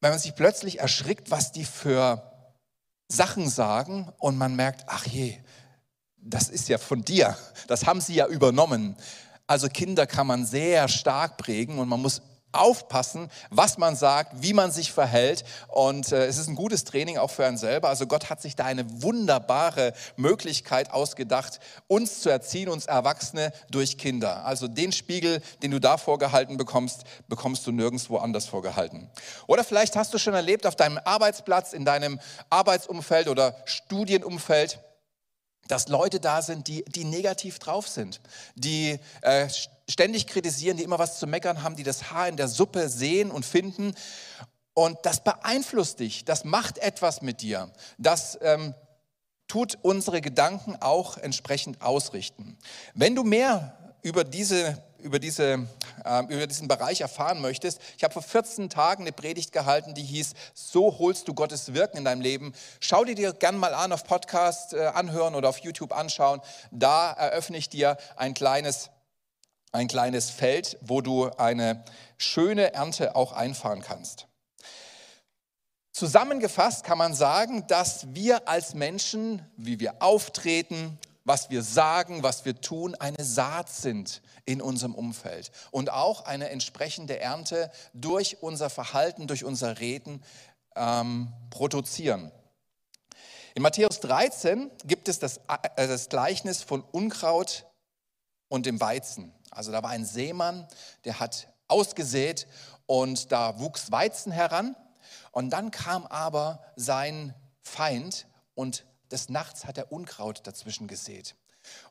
Wenn 0.00 0.10
man 0.10 0.18
sich 0.18 0.34
plötzlich 0.34 0.78
erschrickt, 0.78 1.30
was 1.30 1.52
die 1.52 1.66
für 1.66 2.32
Sachen 3.08 3.48
sagen 3.48 4.10
und 4.18 4.38
man 4.38 4.56
merkt, 4.56 4.84
ach 4.86 5.04
je, 5.06 5.36
das 6.16 6.48
ist 6.48 6.68
ja 6.70 6.78
von 6.78 7.02
dir, 7.02 7.36
das 7.66 7.84
haben 7.84 8.00
sie 8.00 8.14
ja 8.14 8.26
übernommen. 8.26 8.96
Also 9.48 9.68
Kinder 9.68 10.06
kann 10.06 10.26
man 10.26 10.44
sehr 10.44 10.86
stark 10.88 11.38
prägen 11.38 11.78
und 11.78 11.88
man 11.88 12.00
muss 12.00 12.20
aufpassen, 12.52 13.30
was 13.50 13.78
man 13.78 13.96
sagt, 13.96 14.42
wie 14.42 14.52
man 14.52 14.70
sich 14.70 14.92
verhält. 14.92 15.44
Und 15.68 16.12
äh, 16.12 16.26
es 16.26 16.38
ist 16.38 16.48
ein 16.48 16.54
gutes 16.54 16.84
Training 16.84 17.18
auch 17.18 17.30
für 17.30 17.46
einen 17.46 17.58
selber. 17.58 17.88
Also 17.88 18.06
Gott 18.06 18.30
hat 18.30 18.40
sich 18.40 18.56
da 18.56 18.64
eine 18.64 19.02
wunderbare 19.02 19.92
Möglichkeit 20.16 20.90
ausgedacht, 20.90 21.60
uns 21.86 22.20
zu 22.20 22.30
erziehen, 22.30 22.68
uns 22.68 22.86
Erwachsene 22.86 23.52
durch 23.70 23.98
Kinder. 23.98 24.44
Also 24.44 24.68
den 24.68 24.92
Spiegel, 24.92 25.40
den 25.62 25.70
du 25.70 25.80
da 25.80 25.96
vorgehalten 25.98 26.56
bekommst, 26.56 27.04
bekommst 27.28 27.66
du 27.66 27.72
nirgendwo 27.72 28.18
anders 28.18 28.46
vorgehalten. 28.46 29.08
Oder 29.46 29.64
vielleicht 29.64 29.96
hast 29.96 30.12
du 30.14 30.18
schon 30.18 30.34
erlebt 30.34 30.66
auf 30.66 30.76
deinem 30.76 30.98
Arbeitsplatz, 31.04 31.72
in 31.72 31.84
deinem 31.84 32.20
Arbeitsumfeld 32.50 33.28
oder 33.28 33.56
Studienumfeld, 33.66 34.78
dass 35.68 35.88
Leute 35.88 36.20
da 36.20 36.42
sind, 36.42 36.66
die, 36.68 36.84
die 36.84 37.04
negativ 37.04 37.58
drauf 37.58 37.88
sind, 37.88 38.20
die 38.54 38.98
äh, 39.22 39.48
ständig 39.88 40.26
kritisieren, 40.26 40.76
die 40.76 40.82
immer 40.82 40.98
was 40.98 41.18
zu 41.18 41.26
meckern 41.26 41.62
haben, 41.62 41.76
die 41.76 41.82
das 41.82 42.10
Haar 42.10 42.28
in 42.28 42.36
der 42.36 42.48
Suppe 42.48 42.88
sehen 42.88 43.30
und 43.30 43.46
finden. 43.46 43.94
Und 44.74 44.98
das 45.02 45.24
beeinflusst 45.24 46.00
dich, 46.00 46.24
das 46.24 46.44
macht 46.44 46.78
etwas 46.78 47.22
mit 47.22 47.42
dir, 47.42 47.72
das 47.98 48.38
ähm, 48.42 48.74
tut 49.48 49.78
unsere 49.82 50.20
Gedanken 50.20 50.76
auch 50.80 51.16
entsprechend 51.16 51.82
ausrichten. 51.82 52.56
Wenn 52.94 53.14
du 53.14 53.24
mehr 53.24 53.76
über 54.02 54.22
diese 54.22 54.82
über, 54.98 55.18
diese, 55.18 55.66
äh, 56.04 56.22
über 56.28 56.46
diesen 56.46 56.68
Bereich 56.68 57.00
erfahren 57.00 57.40
möchtest, 57.40 57.80
ich 57.96 58.04
habe 58.04 58.12
vor 58.12 58.22
14 58.22 58.70
Tagen 58.70 59.02
eine 59.04 59.12
Predigt 59.12 59.52
gehalten, 59.52 59.94
die 59.94 60.02
hieß, 60.02 60.32
so 60.54 60.98
holst 60.98 61.28
du 61.28 61.34
Gottes 61.34 61.74
Wirken 61.74 61.98
in 61.98 62.04
deinem 62.04 62.20
Leben. 62.20 62.52
Schau 62.80 63.04
dir 63.04 63.14
dir 63.14 63.32
gern 63.32 63.56
mal 63.56 63.74
an 63.74 63.92
auf 63.92 64.04
Podcast 64.04 64.74
äh, 64.74 64.86
anhören 64.86 65.34
oder 65.34 65.48
auf 65.48 65.58
YouTube 65.58 65.92
anschauen. 65.92 66.40
Da 66.70 67.12
eröffne 67.12 67.58
ich 67.58 67.68
dir 67.68 67.96
ein 68.16 68.34
kleines, 68.34 68.90
ein 69.72 69.88
kleines 69.88 70.30
Feld, 70.30 70.76
wo 70.80 71.00
du 71.00 71.30
eine 71.36 71.84
schöne 72.16 72.74
Ernte 72.74 73.14
auch 73.16 73.32
einfahren 73.32 73.82
kannst. 73.82 74.26
Zusammengefasst 75.92 76.84
kann 76.84 76.96
man 76.96 77.12
sagen, 77.12 77.66
dass 77.66 78.14
wir 78.14 78.48
als 78.48 78.74
Menschen, 78.74 79.44
wie 79.56 79.80
wir 79.80 80.00
auftreten, 80.00 80.96
was 81.28 81.50
wir 81.50 81.62
sagen, 81.62 82.22
was 82.22 82.46
wir 82.46 82.58
tun, 82.58 82.94
eine 82.94 83.22
Saat 83.22 83.68
sind 83.68 84.22
in 84.46 84.62
unserem 84.62 84.94
Umfeld 84.94 85.52
und 85.70 85.90
auch 85.90 86.24
eine 86.24 86.48
entsprechende 86.48 87.20
Ernte 87.20 87.70
durch 87.92 88.42
unser 88.42 88.70
Verhalten, 88.70 89.26
durch 89.26 89.44
unser 89.44 89.78
Reden 89.78 90.24
ähm, 90.74 91.30
produzieren. 91.50 92.32
In 93.54 93.62
Matthäus 93.62 94.00
13 94.00 94.70
gibt 94.84 95.06
es 95.08 95.18
das, 95.18 95.36
äh, 95.76 95.86
das 95.86 96.08
Gleichnis 96.08 96.62
von 96.62 96.80
Unkraut 96.80 97.66
und 98.48 98.64
dem 98.64 98.80
Weizen. 98.80 99.34
Also 99.50 99.70
da 99.70 99.82
war 99.82 99.90
ein 99.90 100.06
Seemann, 100.06 100.66
der 101.04 101.20
hat 101.20 101.48
ausgesät 101.66 102.46
und 102.86 103.32
da 103.32 103.60
wuchs 103.60 103.92
Weizen 103.92 104.32
heran 104.32 104.76
und 105.32 105.50
dann 105.50 105.70
kam 105.72 106.06
aber 106.06 106.64
sein 106.74 107.34
Feind 107.60 108.26
und 108.54 108.86
des 109.10 109.28
Nachts 109.28 109.64
hat 109.64 109.78
er 109.78 109.92
Unkraut 109.92 110.46
dazwischen 110.46 110.88
gesät. 110.88 111.34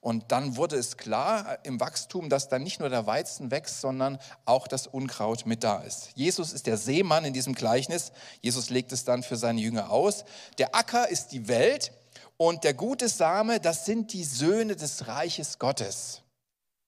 Und 0.01 0.31
dann 0.31 0.55
wurde 0.55 0.75
es 0.75 0.97
klar 0.97 1.59
im 1.63 1.79
Wachstum, 1.79 2.29
dass 2.29 2.49
dann 2.49 2.63
nicht 2.63 2.79
nur 2.79 2.89
der 2.89 3.05
Weizen 3.05 3.51
wächst, 3.51 3.81
sondern 3.81 4.17
auch 4.45 4.67
das 4.67 4.87
Unkraut 4.87 5.45
mit 5.45 5.63
da 5.63 5.81
ist. 5.81 6.11
Jesus 6.15 6.53
ist 6.53 6.67
der 6.67 6.77
Seemann 6.77 7.25
in 7.25 7.33
diesem 7.33 7.53
Gleichnis. 7.53 8.11
Jesus 8.41 8.69
legt 8.69 8.91
es 8.91 9.03
dann 9.03 9.23
für 9.23 9.37
seine 9.37 9.61
Jünger 9.61 9.91
aus. 9.91 10.25
Der 10.57 10.75
Acker 10.75 11.09
ist 11.09 11.31
die 11.31 11.47
Welt 11.47 11.91
und 12.37 12.63
der 12.63 12.73
gute 12.73 13.09
Same, 13.09 13.59
das 13.59 13.85
sind 13.85 14.13
die 14.13 14.23
Söhne 14.23 14.75
des 14.75 15.07
Reiches 15.07 15.59
Gottes. 15.59 16.21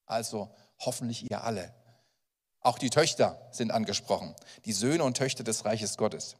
Also 0.06 0.50
hoffentlich 0.78 1.30
ihr 1.30 1.42
alle. 1.44 1.74
Auch 2.60 2.78
die 2.78 2.90
Töchter 2.90 3.48
sind 3.52 3.70
angesprochen. 3.70 4.34
Die 4.64 4.72
Söhne 4.72 5.04
und 5.04 5.16
Töchter 5.16 5.44
des 5.44 5.64
Reiches 5.64 5.96
Gottes. 5.96 6.36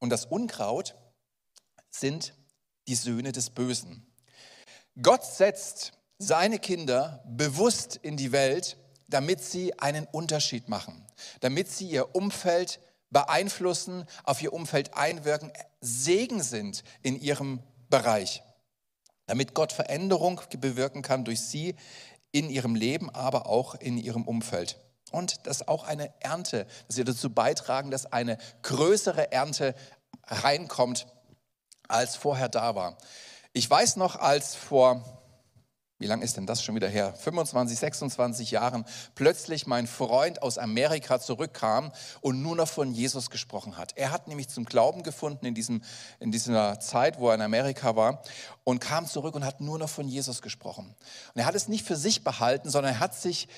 Und 0.00 0.10
das 0.10 0.26
Unkraut 0.26 0.96
sind 1.90 2.34
die 2.88 2.94
Söhne 2.94 3.32
des 3.32 3.50
Bösen. 3.50 4.06
Gott 5.00 5.24
setzt 5.24 5.92
seine 6.18 6.58
Kinder 6.58 7.22
bewusst 7.26 7.96
in 7.96 8.16
die 8.16 8.32
Welt, 8.32 8.76
damit 9.08 9.40
sie 9.40 9.78
einen 9.78 10.06
Unterschied 10.06 10.68
machen, 10.68 11.06
damit 11.40 11.70
sie 11.70 11.88
ihr 11.88 12.14
Umfeld 12.14 12.80
beeinflussen, 13.10 14.06
auf 14.24 14.40
ihr 14.42 14.52
Umfeld 14.52 14.94
einwirken, 14.94 15.52
Segen 15.80 16.42
sind 16.42 16.84
in 17.02 17.20
ihrem 17.20 17.62
Bereich, 17.88 18.42
damit 19.26 19.54
Gott 19.54 19.72
Veränderung 19.72 20.40
bewirken 20.58 21.02
kann 21.02 21.24
durch 21.24 21.40
sie 21.40 21.74
in 22.32 22.50
ihrem 22.50 22.74
Leben, 22.74 23.10
aber 23.10 23.46
auch 23.46 23.74
in 23.74 23.98
ihrem 23.98 24.24
Umfeld. 24.24 24.78
Und 25.10 25.46
dass 25.46 25.66
auch 25.66 25.84
eine 25.84 26.12
Ernte, 26.20 26.66
dass 26.86 26.96
sie 26.96 27.04
dazu 27.04 27.30
beitragen, 27.30 27.90
dass 27.90 28.06
eine 28.06 28.38
größere 28.62 29.32
Ernte 29.32 29.74
reinkommt, 30.26 31.06
als 31.88 32.16
vorher 32.16 32.48
da 32.48 32.74
war. 32.74 32.96
Ich 33.52 33.68
weiß 33.68 33.96
noch, 33.96 34.16
als 34.16 34.54
vor, 34.54 35.04
wie 35.98 36.06
lange 36.06 36.24
ist 36.24 36.36
denn 36.36 36.46
das 36.46 36.62
schon 36.62 36.74
wieder 36.76 36.88
her? 36.88 37.12
25, 37.12 37.78
26 37.78 38.52
Jahren 38.52 38.86
plötzlich 39.16 39.66
mein 39.66 39.86
Freund 39.86 40.40
aus 40.40 40.56
Amerika 40.56 41.20
zurückkam 41.20 41.92
und 42.20 42.40
nur 42.40 42.56
noch 42.56 42.68
von 42.68 42.92
Jesus 42.92 43.28
gesprochen 43.28 43.76
hat. 43.76 43.96
Er 43.96 44.12
hat 44.12 44.28
nämlich 44.28 44.48
zum 44.48 44.64
Glauben 44.64 45.02
gefunden 45.02 45.44
in, 45.44 45.54
diesem, 45.54 45.82
in 46.20 46.30
dieser 46.32 46.80
Zeit, 46.80 47.18
wo 47.18 47.28
er 47.28 47.34
in 47.34 47.42
Amerika 47.42 47.96
war 47.96 48.22
und 48.64 48.78
kam 48.78 49.06
zurück 49.06 49.34
und 49.34 49.44
hat 49.44 49.60
nur 49.60 49.78
noch 49.78 49.90
von 49.90 50.08
Jesus 50.08 50.42
gesprochen. 50.42 50.94
Und 51.34 51.40
er 51.40 51.44
hat 51.44 51.54
es 51.54 51.68
nicht 51.68 51.84
für 51.84 51.96
sich 51.96 52.24
behalten, 52.24 52.70
sondern 52.70 52.94
er 52.94 53.00
hat 53.00 53.14
sich 53.14 53.48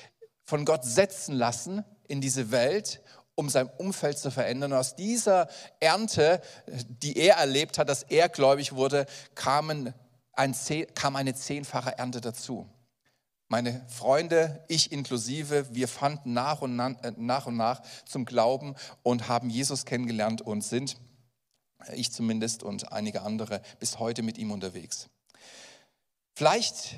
von 0.43 0.65
Gott 0.65 0.83
setzen 0.83 1.35
lassen 1.35 1.83
in 2.07 2.21
diese 2.21 2.51
Welt 2.51 3.01
um 3.35 3.49
sein 3.49 3.69
Umfeld 3.77 4.17
zu 4.17 4.31
verändern. 4.31 4.73
Aus 4.73 4.95
dieser 4.95 5.47
Ernte, 5.79 6.41
die 6.67 7.17
er 7.17 7.37
erlebt 7.37 7.77
hat, 7.77 7.89
dass 7.89 8.03
er 8.03 8.29
gläubig 8.29 8.73
wurde, 8.73 9.05
kamen 9.35 9.93
ein, 10.33 10.55
kam 10.95 11.15
eine 11.15 11.33
zehnfache 11.33 11.97
Ernte 11.97 12.21
dazu. 12.21 12.69
Meine 13.47 13.85
Freunde, 13.87 14.63
ich 14.67 14.91
inklusive, 14.91 15.67
wir 15.75 15.87
fanden 15.87 16.33
nach 16.33 16.61
und 16.61 16.75
nach, 16.75 17.03
äh, 17.03 17.13
nach 17.17 17.45
und 17.45 17.55
nach 17.55 17.81
zum 18.05 18.25
Glauben 18.25 18.75
und 19.03 19.27
haben 19.27 19.49
Jesus 19.49 19.85
kennengelernt 19.85 20.41
und 20.41 20.63
sind, 20.63 20.97
ich 21.93 22.11
zumindest 22.11 22.63
und 22.63 22.91
einige 22.91 23.21
andere, 23.21 23.61
bis 23.79 23.99
heute 23.99 24.23
mit 24.23 24.37
ihm 24.37 24.51
unterwegs. 24.51 25.09
Vielleicht 26.33 26.95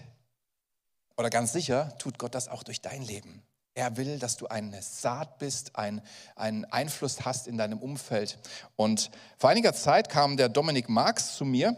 oder 1.17 1.29
ganz 1.29 1.53
sicher 1.53 1.95
tut 1.97 2.19
Gott 2.19 2.35
das 2.35 2.47
auch 2.47 2.63
durch 2.63 2.81
dein 2.81 3.01
Leben. 3.01 3.43
Er 3.73 3.97
will, 3.97 4.19
dass 4.19 4.37
du 4.37 4.47
eine 4.47 4.81
Saat 4.81 5.37
bist, 5.37 5.75
ein, 5.75 6.01
einen 6.35 6.63
Einfluss 6.65 7.25
hast 7.25 7.45
in 7.47 7.57
deinem 7.57 7.79
Umfeld. 7.79 8.39
Und 8.77 9.11
vor 9.37 9.49
einiger 9.49 9.73
Zeit 9.73 10.09
kam 10.09 10.37
der 10.37 10.47
Dominik 10.47 10.87
Marx 10.87 11.35
zu 11.35 11.43
mir 11.43 11.75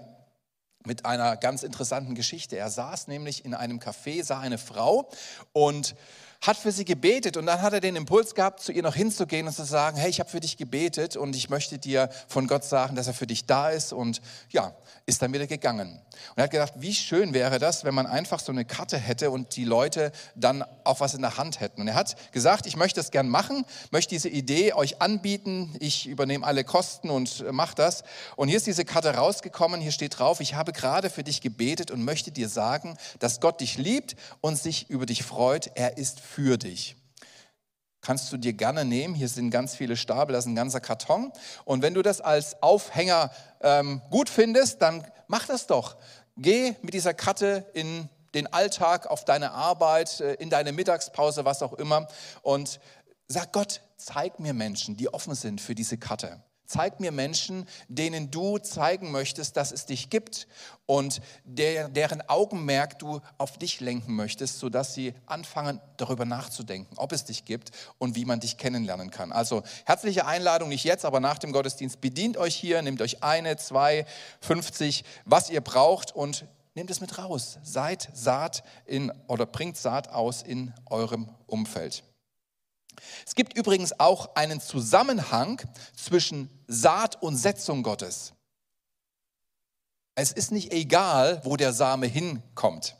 mit 0.85 1.05
einer 1.05 1.37
ganz 1.37 1.63
interessanten 1.63 2.13
Geschichte. 2.13 2.55
Er 2.55 2.69
saß 2.69 3.07
nämlich 3.07 3.45
in 3.45 3.55
einem 3.55 3.79
Café, 3.79 4.23
sah 4.23 4.39
eine 4.39 4.59
Frau 4.59 5.09
und 5.53 5.95
hat 6.41 6.57
für 6.57 6.71
sie 6.71 6.85
gebetet 6.85 7.37
und 7.37 7.45
dann 7.45 7.61
hat 7.61 7.73
er 7.73 7.79
den 7.79 7.95
Impuls 7.95 8.35
gehabt, 8.35 8.61
zu 8.61 8.71
ihr 8.71 8.83
noch 8.83 8.95
hinzugehen 8.95 9.47
und 9.47 9.53
zu 9.53 9.63
sagen, 9.63 9.97
hey, 9.97 10.09
ich 10.09 10.19
habe 10.19 10.29
für 10.29 10.39
dich 10.39 10.57
gebetet 10.57 11.15
und 11.15 11.35
ich 11.35 11.49
möchte 11.49 11.77
dir 11.77 12.09
von 12.27 12.47
Gott 12.47 12.63
sagen, 12.63 12.95
dass 12.95 13.07
er 13.07 13.13
für 13.13 13.27
dich 13.27 13.45
da 13.45 13.69
ist 13.69 13.93
und 13.93 14.21
ja, 14.49 14.73
ist 15.05 15.21
dann 15.21 15.33
wieder 15.33 15.47
gegangen. 15.47 15.99
Und 16.29 16.37
er 16.37 16.43
hat 16.43 16.51
gedacht, 16.51 16.73
wie 16.77 16.93
schön 16.93 17.33
wäre 17.33 17.59
das, 17.59 17.83
wenn 17.83 17.93
man 17.93 18.05
einfach 18.05 18.39
so 18.39 18.51
eine 18.51 18.65
Karte 18.65 18.97
hätte 18.97 19.31
und 19.31 19.55
die 19.55 19.63
Leute 19.63 20.11
dann 20.35 20.63
auch 20.83 20.99
was 20.99 21.13
in 21.13 21.21
der 21.21 21.37
Hand 21.37 21.59
hätten. 21.59 21.81
Und 21.81 21.87
er 21.87 21.95
hat 21.95 22.15
gesagt, 22.31 22.65
ich 22.65 22.75
möchte 22.75 22.99
das 22.99 23.11
gern 23.11 23.29
machen, 23.29 23.65
möchte 23.91 24.15
diese 24.15 24.29
Idee 24.29 24.73
euch 24.73 25.01
anbieten, 25.01 25.75
ich 25.79 26.07
übernehme 26.07 26.45
alle 26.45 26.63
Kosten 26.63 27.09
und 27.09 27.51
mache 27.51 27.75
das. 27.75 28.03
Und 28.35 28.47
hier 28.49 28.57
ist 28.57 28.67
diese 28.67 28.85
Karte 28.85 29.15
rausgekommen, 29.15 29.81
hier 29.81 29.91
steht 29.91 30.19
drauf, 30.19 30.39
ich 30.39 30.55
habe 30.55 30.73
gerade 30.73 31.09
für 31.09 31.23
dich 31.23 31.41
gebetet 31.41 31.91
und 31.91 32.03
möchte 32.03 32.31
dir 32.31 32.49
sagen, 32.49 32.97
dass 33.19 33.39
Gott 33.39 33.61
dich 33.61 33.77
liebt 33.77 34.15
und 34.41 34.57
sich 34.57 34.89
über 34.89 35.05
dich 35.05 35.23
freut. 35.23 35.71
Er 35.75 35.97
ist 35.97 36.19
für 36.27 36.57
dich. 36.57 36.95
Kannst 38.01 38.31
du 38.31 38.37
dir 38.37 38.53
gerne 38.53 38.85
nehmen. 38.85 39.15
Hier 39.15 39.27
sind 39.27 39.49
ganz 39.49 39.75
viele 39.75 39.97
Stapel, 39.97 40.33
das 40.33 40.45
ist 40.45 40.51
ein 40.51 40.55
ganzer 40.55 40.79
Karton. 40.79 41.31
Und 41.65 41.81
wenn 41.81 41.93
du 41.93 42.01
das 42.01 42.21
als 42.21 42.61
Aufhänger 42.61 43.31
ähm, 43.61 44.01
gut 44.09 44.29
findest, 44.29 44.81
dann 44.81 45.05
mach 45.27 45.45
das 45.45 45.67
doch. 45.67 45.97
Geh 46.37 46.75
mit 46.81 46.93
dieser 46.93 47.13
Karte 47.13 47.69
in 47.73 48.07
den 48.33 48.47
Alltag, 48.53 49.07
auf 49.07 49.25
deine 49.25 49.51
Arbeit, 49.51 50.21
äh, 50.21 50.35
in 50.35 50.49
deine 50.49 50.71
Mittagspause, 50.71 51.43
was 51.43 51.61
auch 51.63 51.73
immer. 51.73 52.07
Und 52.43 52.79
sag 53.27 53.51
Gott, 53.51 53.81
zeig 53.97 54.39
mir 54.39 54.53
Menschen, 54.53 54.95
die 54.95 55.11
offen 55.13 55.35
sind 55.35 55.59
für 55.59 55.75
diese 55.75 55.97
Karte. 55.97 56.41
Zeig 56.67 56.99
mir 56.99 57.13
Menschen, 57.13 57.65
denen 57.87 58.29
du 58.29 58.57
zeigen 58.57 59.09
möchtest, 59.11 59.55
dass 59.55 59.71
es 59.71 59.85
dich 59.85 60.09
gibt 60.09 60.47
und 60.85 61.21
der, 61.45 61.87
deren 61.87 62.21
Augenmerk 62.27 62.99
du 62.99 63.21
auf 63.37 63.57
dich 63.57 63.79
lenken 63.79 64.15
möchtest, 64.15 64.59
sodass 64.59 64.93
sie 64.93 65.13
anfangen, 65.25 65.79
darüber 65.95 66.25
nachzudenken, 66.25 66.97
ob 66.97 67.13
es 67.13 67.23
dich 67.23 67.45
gibt 67.45 67.71
und 67.99 68.15
wie 68.15 68.25
man 68.25 68.41
dich 68.41 68.57
kennenlernen 68.57 69.11
kann. 69.11 69.31
Also 69.31 69.63
herzliche 69.85 70.25
Einladung, 70.25 70.67
nicht 70.67 70.83
jetzt, 70.83 71.05
aber 71.05 71.21
nach 71.21 71.37
dem 71.37 71.53
Gottesdienst. 71.53 72.01
Bedient 72.01 72.35
euch 72.35 72.55
hier, 72.55 72.81
nehmt 72.81 73.01
euch 73.01 73.23
eine, 73.23 73.55
zwei, 73.55 74.05
50, 74.41 75.05
was 75.23 75.49
ihr 75.49 75.61
braucht 75.61 76.13
und 76.13 76.45
nehmt 76.75 76.91
es 76.91 77.01
mit 77.01 77.17
raus. 77.17 77.59
Seid 77.63 78.09
Saat 78.13 78.63
in 78.85 79.11
oder 79.27 79.45
bringt 79.45 79.77
Saat 79.77 80.09
aus 80.09 80.41
in 80.41 80.73
eurem 80.85 81.29
Umfeld. 81.47 82.03
Es 83.25 83.35
gibt 83.35 83.57
übrigens 83.57 83.99
auch 83.99 84.35
einen 84.35 84.59
Zusammenhang 84.61 85.61
zwischen 85.95 86.49
Saat 86.67 87.21
und 87.21 87.35
Setzung 87.35 87.83
Gottes. 87.83 88.33
Es 90.15 90.31
ist 90.31 90.51
nicht 90.51 90.73
egal, 90.73 91.41
wo 91.43 91.57
der 91.57 91.73
Same 91.73 92.07
hinkommt. 92.07 92.95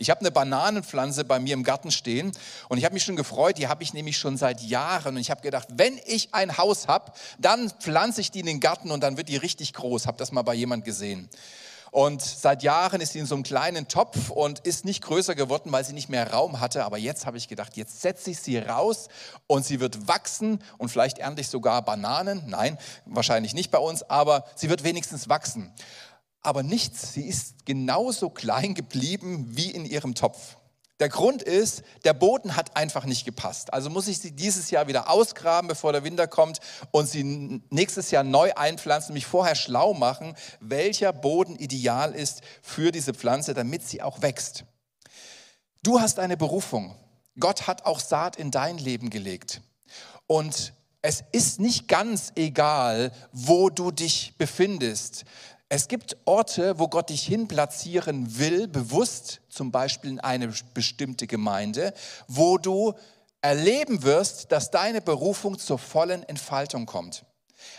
Ich 0.00 0.08
habe 0.08 0.20
eine 0.20 0.30
Bananenpflanze 0.30 1.24
bei 1.24 1.38
mir 1.38 1.52
im 1.52 1.62
Garten 1.62 1.90
stehen 1.90 2.32
und 2.70 2.78
ich 2.78 2.84
habe 2.86 2.94
mich 2.94 3.02
schon 3.02 3.16
gefreut, 3.16 3.58
die 3.58 3.68
habe 3.68 3.82
ich 3.82 3.92
nämlich 3.92 4.16
schon 4.16 4.38
seit 4.38 4.62
Jahren 4.62 5.16
und 5.16 5.20
ich 5.20 5.30
habe 5.30 5.42
gedacht, 5.42 5.68
wenn 5.72 6.00
ich 6.06 6.32
ein 6.32 6.56
Haus 6.56 6.88
habe, 6.88 7.12
dann 7.38 7.68
pflanze 7.68 8.22
ich 8.22 8.30
die 8.30 8.40
in 8.40 8.46
den 8.46 8.60
Garten 8.60 8.92
und 8.92 9.02
dann 9.02 9.18
wird 9.18 9.28
die 9.28 9.36
richtig 9.36 9.74
groß. 9.74 10.06
Habe 10.06 10.16
das 10.16 10.32
mal 10.32 10.40
bei 10.40 10.54
jemand 10.54 10.86
gesehen. 10.86 11.28
Und 11.90 12.22
seit 12.22 12.62
Jahren 12.62 13.00
ist 13.00 13.12
sie 13.12 13.18
in 13.18 13.26
so 13.26 13.34
einem 13.34 13.44
kleinen 13.44 13.88
Topf 13.88 14.30
und 14.30 14.60
ist 14.60 14.84
nicht 14.84 15.02
größer 15.02 15.34
geworden, 15.34 15.72
weil 15.72 15.84
sie 15.84 15.92
nicht 15.92 16.08
mehr 16.08 16.30
Raum 16.30 16.60
hatte. 16.60 16.84
Aber 16.84 16.98
jetzt 16.98 17.26
habe 17.26 17.36
ich 17.36 17.48
gedacht, 17.48 17.76
jetzt 17.76 18.00
setze 18.00 18.30
ich 18.30 18.40
sie 18.40 18.58
raus 18.58 19.08
und 19.46 19.64
sie 19.64 19.80
wird 19.80 20.08
wachsen 20.08 20.62
und 20.78 20.90
vielleicht 20.90 21.18
ernte 21.18 21.40
ich 21.40 21.48
sogar 21.48 21.82
Bananen. 21.82 22.42
Nein, 22.46 22.78
wahrscheinlich 23.06 23.54
nicht 23.54 23.70
bei 23.70 23.78
uns, 23.78 24.02
aber 24.02 24.44
sie 24.54 24.70
wird 24.70 24.84
wenigstens 24.84 25.28
wachsen 25.28 25.72
aber 26.42 26.62
nichts. 26.62 27.12
Sie 27.12 27.26
ist 27.26 27.66
genauso 27.66 28.30
klein 28.30 28.74
geblieben 28.74 29.46
wie 29.50 29.70
in 29.70 29.84
ihrem 29.84 30.14
Topf. 30.14 30.56
Der 31.00 31.08
Grund 31.08 31.42
ist, 31.42 31.82
der 32.04 32.12
Boden 32.12 32.56
hat 32.56 32.76
einfach 32.76 33.06
nicht 33.06 33.24
gepasst. 33.24 33.72
Also 33.72 33.88
muss 33.88 34.06
ich 34.06 34.18
sie 34.18 34.32
dieses 34.32 34.70
Jahr 34.70 34.86
wieder 34.86 35.10
ausgraben, 35.10 35.66
bevor 35.66 35.92
der 35.92 36.04
Winter 36.04 36.26
kommt 36.28 36.60
und 36.90 37.08
sie 37.08 37.24
nächstes 37.70 38.10
Jahr 38.10 38.22
neu 38.22 38.52
einpflanzen, 38.54 39.14
mich 39.14 39.26
vorher 39.26 39.54
schlau 39.54 39.94
machen, 39.94 40.36
welcher 40.60 41.14
Boden 41.14 41.56
ideal 41.56 42.14
ist 42.14 42.42
für 42.62 42.92
diese 42.92 43.14
Pflanze, 43.14 43.54
damit 43.54 43.82
sie 43.82 44.02
auch 44.02 44.20
wächst. 44.20 44.64
Du 45.82 46.00
hast 46.00 46.18
eine 46.18 46.36
Berufung. 46.36 46.94
Gott 47.38 47.66
hat 47.66 47.86
auch 47.86 48.00
Saat 48.00 48.36
in 48.36 48.50
dein 48.50 48.76
Leben 48.76 49.08
gelegt. 49.08 49.62
Und 50.26 50.74
es 51.00 51.24
ist 51.32 51.60
nicht 51.60 51.88
ganz 51.88 52.32
egal, 52.36 53.12
wo 53.32 53.70
du 53.70 53.90
dich 53.90 54.34
befindest. 54.36 55.24
Es 55.72 55.86
gibt 55.86 56.16
Orte, 56.24 56.80
wo 56.80 56.88
Gott 56.88 57.10
dich 57.10 57.22
hinplatzieren 57.22 58.38
will, 58.40 58.66
bewusst, 58.66 59.40
zum 59.48 59.70
Beispiel 59.70 60.10
in 60.10 60.18
eine 60.18 60.52
bestimmte 60.74 61.28
Gemeinde, 61.28 61.94
wo 62.26 62.58
du 62.58 62.94
erleben 63.40 64.02
wirst, 64.02 64.50
dass 64.50 64.72
deine 64.72 65.00
Berufung 65.00 65.60
zur 65.60 65.78
vollen 65.78 66.24
Entfaltung 66.24 66.86
kommt. 66.86 67.24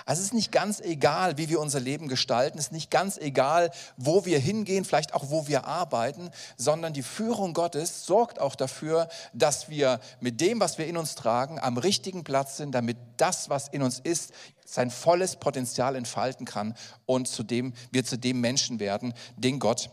Also 0.06 0.20
es 0.22 0.28
ist 0.28 0.34
nicht 0.34 0.52
ganz 0.52 0.80
egal, 0.80 1.38
wie 1.38 1.50
wir 1.50 1.60
unser 1.60 1.80
Leben 1.80 2.08
gestalten, 2.08 2.58
es 2.58 2.66
ist 2.66 2.72
nicht 2.72 2.92
ganz 2.92 3.18
egal, 3.18 3.72
wo 3.98 4.26
wir 4.26 4.40
hingehen, 4.40 4.86
vielleicht 4.86 5.14
auch 5.14 5.30
wo 5.30 5.48
wir 5.48 5.66
arbeiten, 5.66 6.32
sondern 6.58 6.94
die 6.94 7.04
Führung 7.04 7.54
Gottes 7.54 8.06
sorgt 8.06 8.40
auch 8.40 8.56
dafür, 8.56 9.10
dass 9.34 9.70
wir 9.70 10.00
mit 10.20 10.42
dem, 10.42 10.60
was 10.60 10.78
wir 10.78 10.88
in 10.88 10.98
uns 10.98 11.16
tragen, 11.16 11.60
am 11.60 11.78
richtigen 11.78 12.24
Platz 12.24 12.58
sind, 12.58 12.74
damit 12.74 12.98
das, 13.18 13.50
was 13.50 13.68
in 13.68 13.82
uns 13.82 14.00
ist, 14.00 14.32
sein 14.66 14.90
volles 14.90 15.36
Potenzial 15.36 15.96
entfalten 15.96 16.46
kann 16.46 16.76
und 17.06 17.28
zu 17.28 17.44
dem, 17.44 17.74
wir 17.92 18.06
zu 18.06 18.18
dem 18.18 18.40
Menschen 18.42 18.80
werden, 18.80 19.14
den 19.36 19.60
Gott 19.60 19.90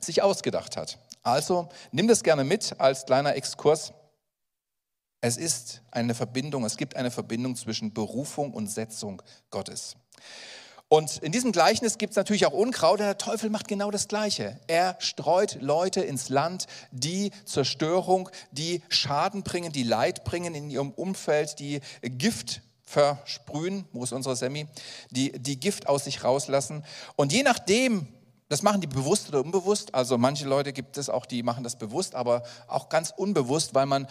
sich 0.00 0.22
ausgedacht 0.22 0.76
hat. 0.76 0.98
Also 1.22 1.68
nimm 1.90 2.06
das 2.06 2.22
gerne 2.22 2.44
mit 2.44 2.78
als 2.78 3.06
kleiner 3.06 3.34
Exkurs. 3.34 3.92
Es 5.20 5.36
ist 5.36 5.82
eine 5.90 6.14
Verbindung, 6.14 6.64
es 6.64 6.76
gibt 6.76 6.96
eine 6.96 7.10
Verbindung 7.10 7.56
zwischen 7.56 7.92
Berufung 7.92 8.52
und 8.52 8.68
Setzung 8.68 9.22
Gottes. 9.50 9.96
Und 10.88 11.16
in 11.18 11.32
diesem 11.32 11.50
Gleichnis 11.50 11.98
gibt 11.98 12.12
es 12.12 12.16
natürlich 12.16 12.46
auch 12.46 12.52
Unkraut, 12.52 13.00
und 13.00 13.06
der 13.06 13.18
Teufel 13.18 13.50
macht 13.50 13.66
genau 13.66 13.90
das 13.90 14.06
Gleiche. 14.06 14.60
Er 14.68 14.96
streut 15.00 15.58
Leute 15.60 16.00
ins 16.00 16.28
Land, 16.28 16.66
die 16.92 17.32
Zerstörung, 17.44 18.28
die 18.52 18.82
Schaden 18.88 19.42
bringen, 19.42 19.72
die 19.72 19.82
Leid 19.82 20.22
bringen 20.22 20.54
in 20.54 20.70
ihrem 20.70 20.92
Umfeld, 20.92 21.58
die 21.58 21.80
Gift 22.02 22.62
versprühen, 22.84 23.84
wo 23.92 24.04
ist 24.04 24.12
unsere 24.12 24.36
Semi, 24.36 24.68
die, 25.10 25.32
die 25.32 25.58
Gift 25.58 25.88
aus 25.88 26.04
sich 26.04 26.22
rauslassen. 26.22 26.84
Und 27.16 27.32
je 27.32 27.42
nachdem, 27.42 28.06
das 28.48 28.62
machen 28.62 28.80
die 28.80 28.86
bewusst 28.86 29.28
oder 29.28 29.40
unbewusst, 29.40 29.92
also 29.92 30.18
manche 30.18 30.46
Leute 30.46 30.72
gibt 30.72 30.98
es 30.98 31.08
auch, 31.08 31.26
die 31.26 31.42
machen 31.42 31.64
das 31.64 31.76
bewusst, 31.76 32.14
aber 32.14 32.44
auch 32.68 32.88
ganz 32.88 33.12
unbewusst, 33.16 33.74
weil 33.74 33.86
man, 33.86 34.06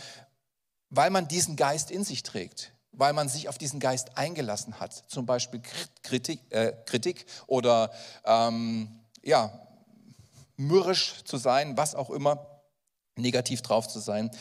weil 0.95 1.09
man 1.09 1.27
diesen 1.27 1.55
Geist 1.55 1.91
in 1.91 2.03
sich 2.03 2.23
trägt 2.23 2.71
weil 2.97 3.13
man 3.13 3.27
sich 3.27 3.49
auf 3.49 3.57
diesen 3.57 3.79
Geist 3.79 4.17
eingelassen 4.17 4.79
hat, 4.79 4.93
zum 4.93 5.25
Beispiel 5.25 5.61
Kritik, 6.03 6.39
äh, 6.49 6.73
Kritik 6.85 7.25
oder 7.47 7.91
ähm, 8.23 8.89
ja, 9.21 9.51
mürrisch 10.55 11.23
zu 11.25 11.37
sein, 11.37 11.77
was 11.77 11.95
auch 11.95 12.09
immer, 12.09 12.47
negativ 13.17 13.61
drauf 13.61 13.87
zu 13.87 13.99
sein 13.99 14.31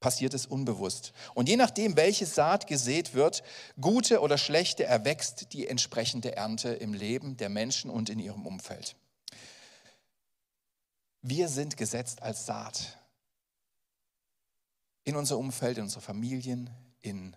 passiert 0.00 0.34
es 0.34 0.44
unbewusst. 0.44 1.14
Und 1.32 1.48
je 1.48 1.56
nachdem, 1.56 1.96
welche 1.96 2.26
Saat 2.26 2.66
gesät 2.66 3.14
wird, 3.14 3.42
gute 3.80 4.20
oder 4.20 4.36
schlechte, 4.36 4.84
erwächst 4.84 5.54
die 5.54 5.66
entsprechende 5.66 6.36
Ernte 6.36 6.74
im 6.74 6.92
Leben 6.92 7.38
der 7.38 7.48
Menschen 7.48 7.90
und 7.90 8.10
in 8.10 8.18
ihrem 8.18 8.44
Umfeld. 8.44 8.96
Wir 11.22 11.48
sind 11.48 11.78
gesetzt 11.78 12.20
als 12.20 12.44
Saat 12.44 12.98
in 15.04 15.16
unser 15.16 15.38
Umfeld, 15.38 15.78
in 15.78 15.84
unsere 15.84 16.00
Familien, 16.00 16.70
in 17.00 17.36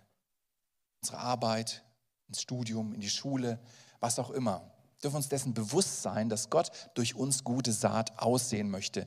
unsere 1.02 1.18
Arbeit, 1.18 1.84
ins 2.28 2.42
Studium, 2.42 2.92
in 2.94 3.00
die 3.00 3.10
Schule, 3.10 3.60
was 4.00 4.18
auch 4.18 4.30
immer. 4.30 4.60
Wir 4.96 5.02
dürfen 5.02 5.16
uns 5.16 5.28
dessen 5.28 5.54
bewusst 5.54 6.02
sein, 6.02 6.28
dass 6.28 6.50
Gott 6.50 6.70
durch 6.94 7.14
uns 7.14 7.44
gute 7.44 7.72
Saat 7.72 8.18
aussehen 8.18 8.70
möchte, 8.70 9.06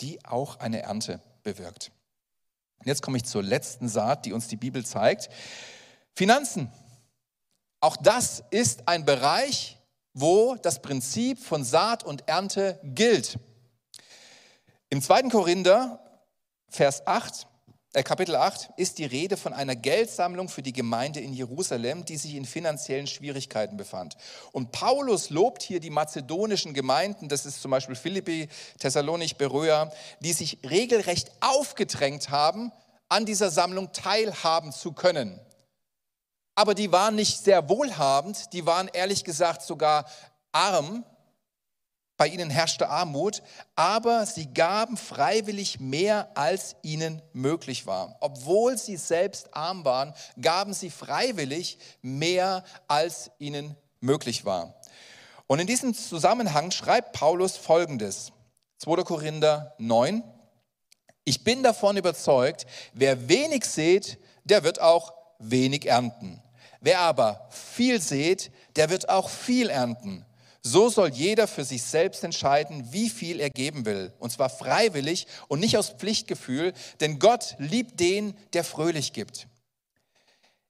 die 0.00 0.24
auch 0.24 0.56
eine 0.60 0.82
Ernte 0.82 1.22
bewirkt. 1.42 1.90
Jetzt 2.84 3.02
komme 3.02 3.16
ich 3.16 3.24
zur 3.24 3.42
letzten 3.42 3.88
Saat, 3.88 4.26
die 4.26 4.32
uns 4.32 4.48
die 4.48 4.56
Bibel 4.56 4.84
zeigt. 4.84 5.30
Finanzen. 6.14 6.70
Auch 7.80 7.96
das 7.96 8.42
ist 8.50 8.88
ein 8.88 9.04
Bereich, 9.04 9.78
wo 10.12 10.56
das 10.56 10.82
Prinzip 10.82 11.38
von 11.38 11.64
Saat 11.64 12.04
und 12.04 12.28
Ernte 12.28 12.80
gilt. 12.82 13.38
Im 14.88 15.02
2. 15.02 15.24
Korinther, 15.24 16.00
Vers 16.68 17.06
8, 17.06 17.46
äh, 17.92 18.02
Kapitel 18.02 18.36
8, 18.36 18.70
ist 18.76 18.98
die 18.98 19.04
Rede 19.04 19.36
von 19.36 19.52
einer 19.52 19.74
Geldsammlung 19.74 20.48
für 20.48 20.62
die 20.62 20.72
Gemeinde 20.72 21.20
in 21.20 21.32
Jerusalem, 21.32 22.04
die 22.04 22.16
sich 22.16 22.34
in 22.34 22.44
finanziellen 22.44 23.06
Schwierigkeiten 23.06 23.76
befand. 23.76 24.16
Und 24.52 24.72
Paulus 24.72 25.30
lobt 25.30 25.62
hier 25.62 25.80
die 25.80 25.90
mazedonischen 25.90 26.74
Gemeinden, 26.74 27.28
das 27.28 27.46
ist 27.46 27.62
zum 27.62 27.70
Beispiel 27.70 27.96
Philippi, 27.96 28.48
Thessalonich, 28.78 29.36
Beröa, 29.36 29.90
die 30.20 30.32
sich 30.32 30.58
regelrecht 30.68 31.32
aufgedrängt 31.40 32.30
haben, 32.30 32.72
an 33.08 33.24
dieser 33.24 33.50
Sammlung 33.50 33.92
teilhaben 33.92 34.72
zu 34.72 34.92
können. 34.92 35.40
Aber 36.54 36.74
die 36.74 36.90
waren 36.90 37.14
nicht 37.14 37.44
sehr 37.44 37.68
wohlhabend, 37.68 38.52
die 38.52 38.66
waren 38.66 38.88
ehrlich 38.88 39.24
gesagt 39.24 39.62
sogar 39.62 40.06
arm, 40.52 41.04
bei 42.16 42.28
ihnen 42.28 42.50
herrschte 42.50 42.88
Armut, 42.88 43.42
aber 43.74 44.26
sie 44.26 44.52
gaben 44.52 44.96
freiwillig 44.96 45.80
mehr, 45.80 46.30
als 46.34 46.76
ihnen 46.82 47.22
möglich 47.32 47.86
war. 47.86 48.16
Obwohl 48.20 48.78
sie 48.78 48.96
selbst 48.96 49.54
arm 49.54 49.84
waren, 49.84 50.14
gaben 50.40 50.72
sie 50.72 50.90
freiwillig 50.90 51.78
mehr, 52.02 52.64
als 52.88 53.30
ihnen 53.38 53.76
möglich 54.00 54.44
war. 54.44 54.74
Und 55.46 55.60
in 55.60 55.66
diesem 55.66 55.94
Zusammenhang 55.94 56.70
schreibt 56.70 57.12
Paulus 57.12 57.56
Folgendes, 57.56 58.32
2. 58.78 58.96
Korinther 59.04 59.74
9, 59.78 60.24
ich 61.24 61.44
bin 61.44 61.62
davon 61.62 61.96
überzeugt, 61.96 62.66
wer 62.92 63.28
wenig 63.28 63.64
sät, 63.64 64.18
der 64.44 64.64
wird 64.64 64.80
auch 64.80 65.12
wenig 65.38 65.86
ernten. 65.86 66.42
Wer 66.80 67.00
aber 67.00 67.48
viel 67.50 68.00
sät, 68.00 68.50
der 68.76 68.90
wird 68.90 69.08
auch 69.08 69.28
viel 69.28 69.70
ernten. 69.70 70.25
So 70.68 70.88
soll 70.88 71.10
jeder 71.10 71.46
für 71.46 71.64
sich 71.64 71.84
selbst 71.84 72.24
entscheiden, 72.24 72.92
wie 72.92 73.08
viel 73.08 73.38
er 73.38 73.50
geben 73.50 73.86
will. 73.86 74.12
Und 74.18 74.32
zwar 74.32 74.50
freiwillig 74.50 75.28
und 75.46 75.60
nicht 75.60 75.78
aus 75.78 75.90
Pflichtgefühl, 75.90 76.72
denn 76.98 77.20
Gott 77.20 77.54
liebt 77.58 78.00
den, 78.00 78.36
der 78.52 78.64
fröhlich 78.64 79.12
gibt. 79.12 79.46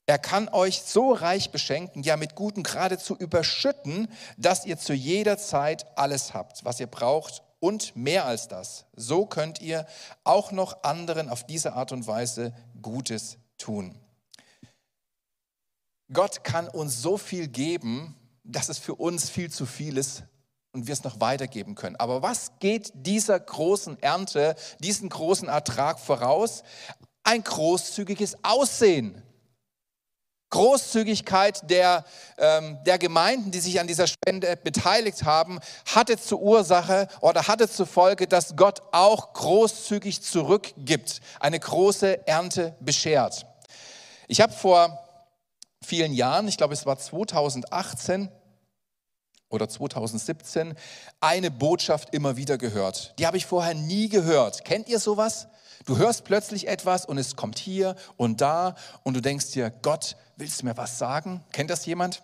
Er 0.05 0.19
kann 0.19 0.51
euch 0.51 0.83
so 0.83 1.15
reich 1.15 1.51
beschenken, 1.51 2.03
ja 2.03 2.19
mit 2.19 2.35
Guten 2.35 2.63
geradezu 2.63 3.17
überschütten, 3.17 4.09
dass 4.37 4.67
ihr 4.67 4.77
zu 4.77 4.93
jeder 4.93 5.39
Zeit 5.39 5.87
alles 5.97 6.35
habt, 6.35 6.63
was 6.67 6.79
ihr 6.79 6.89
braucht 6.89 7.43
und 7.59 7.97
mehr 7.97 8.27
als 8.27 8.49
das. 8.49 8.85
So 8.97 9.25
könnt 9.25 9.63
ihr 9.63 9.87
auch 10.25 10.53
noch 10.53 10.83
anderen 10.83 11.31
auf 11.31 11.47
diese 11.47 11.73
Art 11.73 11.93
und 11.93 12.07
Weise 12.07 12.55
Gutes 12.83 13.39
tun. 13.57 13.99
Gott 16.13 16.45
kann 16.45 16.69
uns 16.69 17.01
so 17.01 17.17
viel 17.17 17.49
geben, 17.49 18.15
dass 18.47 18.69
es 18.69 18.79
für 18.79 18.95
uns 18.95 19.29
viel 19.29 19.51
zu 19.51 19.67
viel 19.67 19.99
ist 19.99 20.25
und 20.73 20.87
wir 20.87 20.93
es 20.93 21.05
noch 21.05 21.21
weitergeben 21.21 21.75
können. 21.75 21.97
Aber 21.97 22.23
was 22.23 22.53
geht 22.61 22.93
dieser 22.95 23.39
großen 23.41 24.01
Ernte, 24.03 24.57
diesen 24.79 25.09
großen 25.09 25.49
Ertrag 25.49 25.99
voraus? 25.99 26.63
Ein 27.25 27.43
großzügiges 27.43 28.37
Aussehen. 28.45 29.23
Großzügigkeit 30.51 31.69
der, 31.69 32.05
ähm, 32.39 32.79
der 32.87 32.99
Gemeinden, 32.99 33.51
die 33.51 33.59
sich 33.59 33.81
an 33.81 33.89
dieser 33.89 34.07
Spende 34.07 34.57
beteiligt 34.57 35.25
haben, 35.25 35.59
hatte 35.93 36.19
zur 36.19 36.41
Ursache 36.41 37.09
oder 37.21 37.49
hatte 37.49 37.69
zur 37.69 37.87
Folge, 37.87 38.29
dass 38.29 38.55
Gott 38.55 38.81
auch 38.93 39.33
großzügig 39.33 40.23
zurückgibt, 40.23 41.21
eine 41.41 41.59
große 41.59 42.27
Ernte 42.29 42.77
beschert. 42.81 43.45
Ich 44.29 44.41
habe 44.41 44.53
vor 44.53 45.06
vielen 45.87 46.13
Jahren, 46.13 46.49
ich 46.49 46.57
glaube 46.57 46.75
es 46.75 46.85
war 46.85 46.99
2018 46.99 48.29
oder 49.49 49.69
2017, 49.69 50.75
eine 51.21 51.51
Botschaft 51.51 52.13
immer 52.13 52.37
wieder 52.37 52.59
gehört. 52.59 53.15
Die 53.19 53.27
habe 53.27 53.37
ich 53.37 53.47
vorher 53.47 53.75
nie 53.75 54.09
gehört. 54.09 54.65
Kennt 54.65 54.89
ihr 54.89 54.99
sowas? 54.99 55.49
Du 55.85 55.99
hörst 55.99 56.25
plötzlich 56.25 56.67
etwas 56.67 57.07
und 57.07 57.19
es 57.19 57.37
kommt 57.37 57.59
hier 57.59 57.95
und 58.17 58.41
da 58.41 58.75
und 59.05 59.15
du 59.15 59.21
denkst 59.21 59.53
dir, 59.53 59.71
Gott, 59.71 60.17
willst 60.37 60.61
du 60.61 60.67
mir 60.67 60.77
was 60.77 60.99
sagen? 60.99 61.45
Kennt 61.53 61.71
das 61.71 61.87
jemand? 61.87 62.23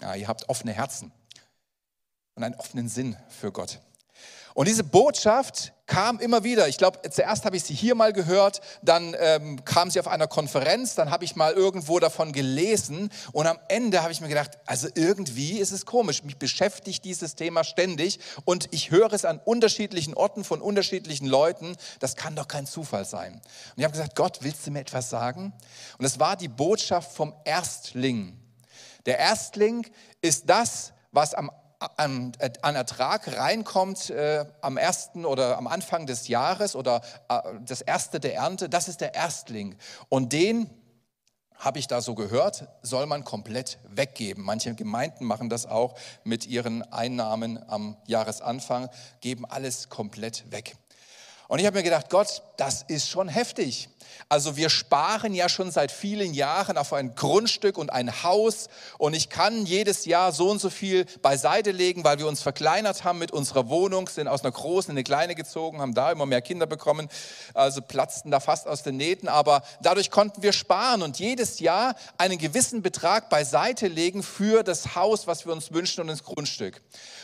Ja, 0.00 0.14
ihr 0.14 0.26
habt 0.26 0.48
offene 0.48 0.72
Herzen 0.72 1.12
und 2.34 2.42
einen 2.42 2.54
offenen 2.54 2.88
Sinn 2.88 3.16
für 3.28 3.52
Gott. 3.52 3.80
Und 4.54 4.68
diese 4.68 4.84
Botschaft 4.84 5.72
kam 5.86 6.20
immer 6.20 6.42
wieder. 6.42 6.68
Ich 6.68 6.78
glaube, 6.78 7.00
zuerst 7.10 7.44
habe 7.44 7.56
ich 7.56 7.64
sie 7.64 7.74
hier 7.74 7.94
mal 7.94 8.12
gehört, 8.12 8.60
dann 8.80 9.14
ähm, 9.18 9.62
kam 9.64 9.90
sie 9.90 10.00
auf 10.00 10.08
einer 10.08 10.26
Konferenz, 10.26 10.94
dann 10.94 11.10
habe 11.10 11.24
ich 11.24 11.36
mal 11.36 11.52
irgendwo 11.52 11.98
davon 11.98 12.32
gelesen 12.32 13.10
und 13.32 13.46
am 13.46 13.58
Ende 13.68 14.02
habe 14.02 14.10
ich 14.10 14.20
mir 14.22 14.28
gedacht, 14.28 14.58
also 14.64 14.88
irgendwie 14.94 15.58
ist 15.58 15.70
es 15.70 15.84
komisch. 15.84 16.22
Mich 16.22 16.38
beschäftigt 16.38 17.04
dieses 17.04 17.34
Thema 17.34 17.62
ständig 17.62 18.20
und 18.44 18.68
ich 18.70 18.90
höre 18.90 19.12
es 19.12 19.24
an 19.24 19.40
unterschiedlichen 19.44 20.14
Orten 20.14 20.44
von 20.44 20.62
unterschiedlichen 20.62 21.26
Leuten. 21.26 21.76
Das 22.00 22.16
kann 22.16 22.36
doch 22.36 22.48
kein 22.48 22.66
Zufall 22.66 23.04
sein. 23.04 23.34
Und 23.34 23.42
ich 23.76 23.84
habe 23.84 23.92
gesagt, 23.92 24.16
Gott, 24.16 24.38
willst 24.40 24.66
du 24.66 24.70
mir 24.70 24.80
etwas 24.80 25.10
sagen? 25.10 25.52
Und 25.98 26.04
es 26.04 26.18
war 26.18 26.36
die 26.36 26.48
Botschaft 26.48 27.12
vom 27.12 27.34
Erstling. 27.44 28.38
Der 29.04 29.18
Erstling 29.18 29.86
ist 30.20 30.48
das, 30.48 30.92
was 31.10 31.34
am 31.34 31.50
an, 31.96 32.32
an 32.62 32.76
Ertrag 32.76 33.36
reinkommt 33.36 34.10
äh, 34.10 34.44
am 34.60 34.76
ersten 34.76 35.24
oder 35.24 35.58
am 35.58 35.66
Anfang 35.66 36.06
des 36.06 36.28
Jahres 36.28 36.76
oder 36.76 37.02
äh, 37.28 37.40
das 37.66 37.80
erste 37.80 38.20
der 38.20 38.34
Ernte, 38.34 38.68
das 38.68 38.88
ist 38.88 39.00
der 39.00 39.14
Erstling. 39.14 39.76
Und 40.08 40.32
den 40.32 40.70
habe 41.56 41.78
ich 41.78 41.86
da 41.86 42.00
so 42.00 42.14
gehört, 42.14 42.66
soll 42.82 43.06
man 43.06 43.24
komplett 43.24 43.78
weggeben. 43.88 44.44
Manche 44.44 44.74
Gemeinden 44.74 45.24
machen 45.24 45.48
das 45.48 45.66
auch 45.66 45.94
mit 46.24 46.46
ihren 46.46 46.82
Einnahmen 46.92 47.62
am 47.68 47.96
Jahresanfang, 48.06 48.88
geben 49.20 49.44
alles 49.46 49.88
komplett 49.88 50.50
weg. 50.50 50.76
Und 51.46 51.58
ich 51.58 51.66
habe 51.66 51.76
mir 51.76 51.82
gedacht, 51.82 52.10
Gott, 52.10 52.42
das 52.56 52.82
ist 52.82 53.08
schon 53.08 53.28
heftig. 53.28 53.88
Also 54.28 54.56
wir 54.56 54.70
sparen 54.70 55.34
ja 55.34 55.48
schon 55.48 55.70
seit 55.70 55.92
vielen 55.92 56.34
Jahren 56.34 56.78
auf 56.78 56.92
ein 56.92 57.14
Grundstück 57.14 57.78
und 57.78 57.92
ein 57.92 58.22
Haus 58.22 58.68
und 58.98 59.14
ich 59.14 59.28
kann 59.28 59.66
jedes 59.66 60.04
Jahr 60.04 60.32
so 60.32 60.50
und 60.50 60.60
so 60.60 60.70
viel 60.70 61.04
beiseite 61.22 61.70
legen, 61.70 62.04
weil 62.04 62.18
wir 62.18 62.26
uns 62.26 62.42
verkleinert 62.42 63.04
haben 63.04 63.18
mit 63.18 63.30
unserer 63.30 63.68
Wohnung, 63.68 64.08
sind 64.08 64.28
aus 64.28 64.42
einer 64.42 64.52
großen 64.52 64.90
in 64.90 64.96
eine 64.96 65.04
kleine 65.04 65.34
gezogen, 65.34 65.80
haben 65.80 65.94
da 65.94 66.12
immer 66.12 66.26
mehr 66.26 66.42
Kinder 66.42 66.66
bekommen, 66.66 67.08
also 67.54 67.82
platzten 67.82 68.30
da 68.30 68.40
fast 68.40 68.66
aus 68.66 68.82
den 68.82 68.96
Nähten, 68.96 69.28
aber 69.28 69.62
dadurch 69.80 70.10
konnten 70.10 70.42
wir 70.42 70.52
sparen 70.52 71.02
und 71.02 71.18
jedes 71.18 71.60
Jahr 71.60 71.94
einen 72.18 72.38
gewissen 72.38 72.82
Betrag 72.82 73.28
beiseite 73.28 73.88
legen 73.88 74.22
für 74.22 74.62
das 74.62 74.94
Haus, 74.94 75.26
was 75.26 75.46
wir 75.46 75.52
uns 75.52 75.72
wünschen 75.72 76.00
und 76.00 76.08
das 76.08 76.24
Grundstück. 76.24 76.80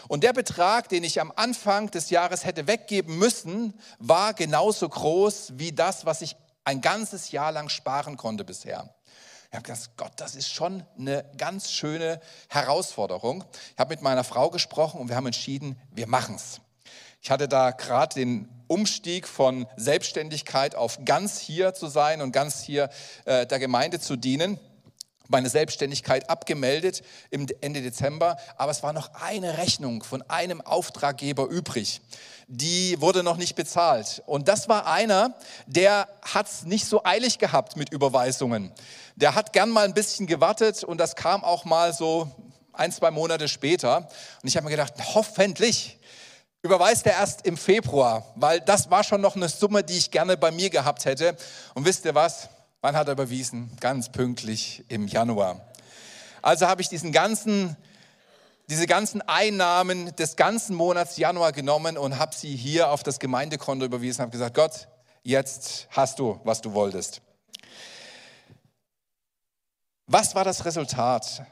Und 0.08 0.24
der 0.24 0.32
Betrag, 0.32 0.88
den 0.88 1.04
ich 1.04 1.20
am 1.20 1.32
Anfang 1.36 1.90
des 1.90 2.10
Jahres 2.10 2.44
hätte 2.44 2.66
weggeben 2.66 3.18
müssen, 3.18 3.74
war 3.98 4.32
genauso 4.34 4.88
groß 4.88 5.52
wie 5.56 5.72
das, 5.72 6.06
was 6.06 6.22
ich 6.22 6.36
ein 6.68 6.82
ganzes 6.82 7.30
Jahr 7.30 7.50
lang 7.50 7.70
sparen 7.70 8.18
konnte 8.18 8.44
bisher. 8.44 8.94
Ich 9.48 9.56
habe 9.56 9.62
gedacht, 9.62 9.90
Gott, 9.96 10.12
das 10.16 10.34
ist 10.34 10.52
schon 10.52 10.84
eine 10.98 11.24
ganz 11.38 11.72
schöne 11.72 12.20
Herausforderung. 12.50 13.42
Ich 13.72 13.78
habe 13.78 13.94
mit 13.94 14.02
meiner 14.02 14.22
Frau 14.22 14.50
gesprochen 14.50 15.00
und 15.00 15.08
wir 15.08 15.16
haben 15.16 15.24
entschieden, 15.24 15.80
wir 15.92 16.06
machen 16.06 16.34
es. 16.34 16.60
Ich 17.22 17.30
hatte 17.30 17.48
da 17.48 17.70
gerade 17.70 18.14
den 18.14 18.50
Umstieg 18.66 19.26
von 19.26 19.66
Selbstständigkeit 19.76 20.74
auf 20.74 21.06
ganz 21.06 21.38
hier 21.38 21.72
zu 21.72 21.86
sein 21.86 22.20
und 22.20 22.32
ganz 22.32 22.60
hier 22.60 22.90
äh, 23.24 23.46
der 23.46 23.58
Gemeinde 23.58 23.98
zu 23.98 24.16
dienen 24.16 24.60
meine 25.28 25.48
Selbstständigkeit 25.48 26.28
abgemeldet 26.28 27.02
im 27.30 27.46
Ende 27.60 27.82
Dezember, 27.82 28.36
aber 28.56 28.72
es 28.72 28.82
war 28.82 28.92
noch 28.92 29.14
eine 29.14 29.58
Rechnung 29.58 30.02
von 30.02 30.22
einem 30.22 30.60
Auftraggeber 30.60 31.46
übrig. 31.46 32.00
Die 32.48 32.98
wurde 33.00 33.22
noch 33.22 33.36
nicht 33.36 33.54
bezahlt. 33.54 34.22
Und 34.26 34.48
das 34.48 34.68
war 34.68 34.86
einer, 34.86 35.34
der 35.66 36.08
hat 36.22 36.48
es 36.48 36.64
nicht 36.64 36.86
so 36.86 37.04
eilig 37.04 37.38
gehabt 37.38 37.76
mit 37.76 37.92
Überweisungen. 37.92 38.72
Der 39.16 39.34
hat 39.34 39.52
gern 39.52 39.68
mal 39.68 39.84
ein 39.84 39.94
bisschen 39.94 40.26
gewartet 40.26 40.82
und 40.82 40.98
das 40.98 41.14
kam 41.14 41.44
auch 41.44 41.66
mal 41.66 41.92
so 41.92 42.30
ein, 42.72 42.90
zwei 42.90 43.10
Monate 43.10 43.48
später. 43.48 44.08
Und 44.42 44.48
ich 44.48 44.56
habe 44.56 44.64
mir 44.64 44.70
gedacht, 44.70 44.94
hoffentlich 45.14 45.98
überweist 46.62 47.06
er 47.06 47.12
erst 47.12 47.46
im 47.46 47.56
Februar, 47.56 48.24
weil 48.34 48.60
das 48.60 48.90
war 48.90 49.04
schon 49.04 49.20
noch 49.20 49.36
eine 49.36 49.48
Summe, 49.48 49.84
die 49.84 49.98
ich 49.98 50.10
gerne 50.10 50.36
bei 50.36 50.50
mir 50.50 50.70
gehabt 50.70 51.04
hätte. 51.04 51.36
Und 51.74 51.84
wisst 51.84 52.04
ihr 52.04 52.14
was? 52.14 52.48
Wann 52.80 52.94
hat 52.94 53.08
er 53.08 53.14
überwiesen? 53.14 53.76
Ganz 53.80 54.12
pünktlich 54.12 54.84
im 54.88 55.08
Januar. 55.08 55.66
Also 56.42 56.68
habe 56.68 56.80
ich 56.80 56.88
diesen 56.88 57.10
ganzen, 57.10 57.76
diese 58.68 58.86
ganzen 58.86 59.20
Einnahmen 59.22 60.14
des 60.14 60.36
ganzen 60.36 60.76
Monats 60.76 61.16
Januar 61.16 61.50
genommen 61.50 61.98
und 61.98 62.20
habe 62.20 62.34
sie 62.36 62.54
hier 62.54 62.90
auf 62.90 63.02
das 63.02 63.18
Gemeindekonto 63.18 63.84
überwiesen, 63.84 64.22
habe 64.22 64.30
gesagt, 64.30 64.54
Gott, 64.54 64.86
jetzt 65.24 65.88
hast 65.90 66.20
du, 66.20 66.40
was 66.44 66.60
du 66.60 66.72
wolltest. 66.72 67.20
Was 70.06 70.36
war 70.36 70.44
das 70.44 70.64
Resultat? 70.64 71.44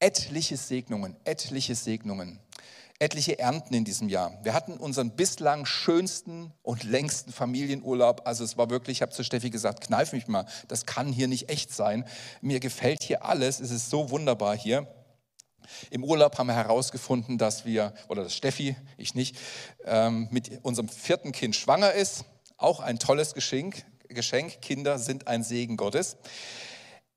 Etliche 0.00 0.56
Segnungen, 0.56 1.16
etliche 1.24 1.76
Segnungen 1.76 2.40
etliche 3.04 3.38
Ernten 3.38 3.74
in 3.74 3.84
diesem 3.84 4.08
Jahr. 4.08 4.32
Wir 4.42 4.54
hatten 4.54 4.78
unseren 4.78 5.10
bislang 5.10 5.66
schönsten 5.66 6.54
und 6.62 6.84
längsten 6.84 7.32
Familienurlaub. 7.32 8.22
Also 8.24 8.44
es 8.44 8.56
war 8.56 8.70
wirklich, 8.70 8.98
ich 8.98 9.02
habe 9.02 9.12
zu 9.12 9.22
Steffi 9.22 9.50
gesagt, 9.50 9.82
kneif 9.82 10.14
mich 10.14 10.26
mal, 10.26 10.46
das 10.68 10.86
kann 10.86 11.12
hier 11.12 11.28
nicht 11.28 11.50
echt 11.50 11.70
sein. 11.70 12.06
Mir 12.40 12.60
gefällt 12.60 13.02
hier 13.02 13.22
alles, 13.22 13.60
es 13.60 13.70
ist 13.70 13.90
so 13.90 14.08
wunderbar 14.08 14.56
hier. 14.56 14.88
Im 15.90 16.02
Urlaub 16.02 16.38
haben 16.38 16.46
wir 16.46 16.54
herausgefunden, 16.54 17.36
dass 17.36 17.66
wir, 17.66 17.92
oder 18.08 18.22
dass 18.22 18.34
Steffi, 18.34 18.74
ich 18.96 19.14
nicht, 19.14 19.36
ähm, 19.84 20.28
mit 20.30 20.64
unserem 20.64 20.88
vierten 20.88 21.32
Kind 21.32 21.56
schwanger 21.56 21.92
ist. 21.92 22.24
Auch 22.56 22.80
ein 22.80 22.98
tolles 22.98 23.34
Geschenk. 23.34 23.84
Geschenk. 24.08 24.62
Kinder 24.62 24.98
sind 24.98 25.28
ein 25.28 25.42
Segen 25.42 25.76
Gottes 25.76 26.16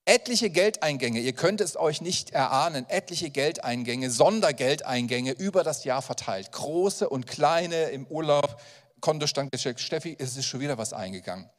etliche 0.08 0.50
Geldeingänge, 0.50 1.20
ihr 1.20 1.34
könnt 1.34 1.62
es 1.62 1.76
euch 1.76 2.02
nicht 2.02 2.32
erahnen, 2.32 2.86
etliche 2.90 3.30
Geldeingänge, 3.30 4.10
Sondergeldeingänge 4.10 5.34
über 5.34 5.64
das 5.64 5.84
Jahr 5.84 6.02
verteilt. 6.02 6.52
Große 6.54 7.10
und 7.10 7.28
kleine 7.28 7.90
im 7.90 8.08
Urlaub, 8.08 8.60
Kontostand 9.02 9.52
geschickt. 9.52 9.80
Steffi, 9.80 10.16
es 10.18 10.38
ist 10.38 10.46
schon 10.46 10.62
wieder 10.62 10.78
was 10.78 10.94
eingegangen. 10.94 11.50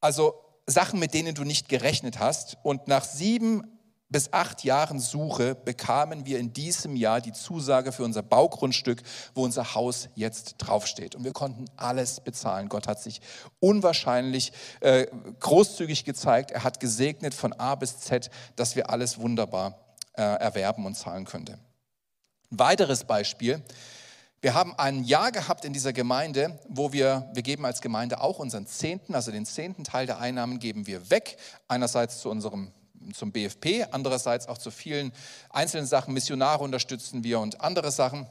Also 0.00 0.34
Sachen, 0.66 1.00
mit 1.00 1.14
denen 1.14 1.34
du 1.34 1.44
nicht 1.44 1.68
gerechnet 1.68 2.18
hast. 2.18 2.58
Und 2.62 2.88
nach 2.88 3.04
sieben 3.04 3.81
bis 4.12 4.32
acht 4.32 4.62
Jahren 4.62 5.00
Suche 5.00 5.54
bekamen 5.54 6.26
wir 6.26 6.38
in 6.38 6.52
diesem 6.52 6.94
Jahr 6.94 7.20
die 7.20 7.32
Zusage 7.32 7.92
für 7.92 8.04
unser 8.04 8.22
Baugrundstück, 8.22 9.02
wo 9.34 9.42
unser 9.42 9.74
Haus 9.74 10.08
jetzt 10.14 10.56
draufsteht. 10.58 11.14
Und 11.14 11.24
wir 11.24 11.32
konnten 11.32 11.64
alles 11.76 12.20
bezahlen. 12.20 12.68
Gott 12.68 12.86
hat 12.86 13.00
sich 13.00 13.22
unwahrscheinlich 13.58 14.52
äh, 14.80 15.06
großzügig 15.40 16.04
gezeigt. 16.04 16.50
Er 16.50 16.62
hat 16.62 16.78
gesegnet 16.78 17.34
von 17.34 17.54
A 17.54 17.74
bis 17.74 17.98
Z, 17.98 18.30
dass 18.54 18.76
wir 18.76 18.90
alles 18.90 19.18
wunderbar 19.18 19.78
äh, 20.12 20.22
erwerben 20.22 20.84
und 20.84 20.94
zahlen 20.94 21.24
könnten. 21.24 21.58
Ein 22.50 22.58
weiteres 22.58 23.04
Beispiel. 23.04 23.62
Wir 24.42 24.54
haben 24.54 24.74
ein 24.76 25.04
Jahr 25.04 25.32
gehabt 25.32 25.64
in 25.64 25.72
dieser 25.72 25.92
Gemeinde, 25.92 26.58
wo 26.68 26.92
wir, 26.92 27.30
wir 27.32 27.42
geben 27.42 27.64
als 27.64 27.80
Gemeinde 27.80 28.20
auch 28.20 28.40
unseren 28.40 28.66
Zehnten, 28.66 29.14
also 29.14 29.30
den 29.30 29.46
zehnten 29.46 29.84
Teil 29.84 30.04
der 30.04 30.18
Einnahmen 30.18 30.58
geben 30.58 30.86
wir 30.86 31.10
weg. 31.10 31.38
Einerseits 31.68 32.18
zu 32.18 32.28
unserem 32.28 32.72
zum 33.14 33.32
BFP, 33.32 33.86
andererseits 33.90 34.48
auch 34.48 34.58
zu 34.58 34.70
vielen 34.70 35.12
einzelnen 35.50 35.86
Sachen. 35.86 36.14
Missionare 36.14 36.62
unterstützen 36.62 37.24
wir 37.24 37.40
und 37.40 37.60
andere 37.60 37.90
Sachen. 37.90 38.26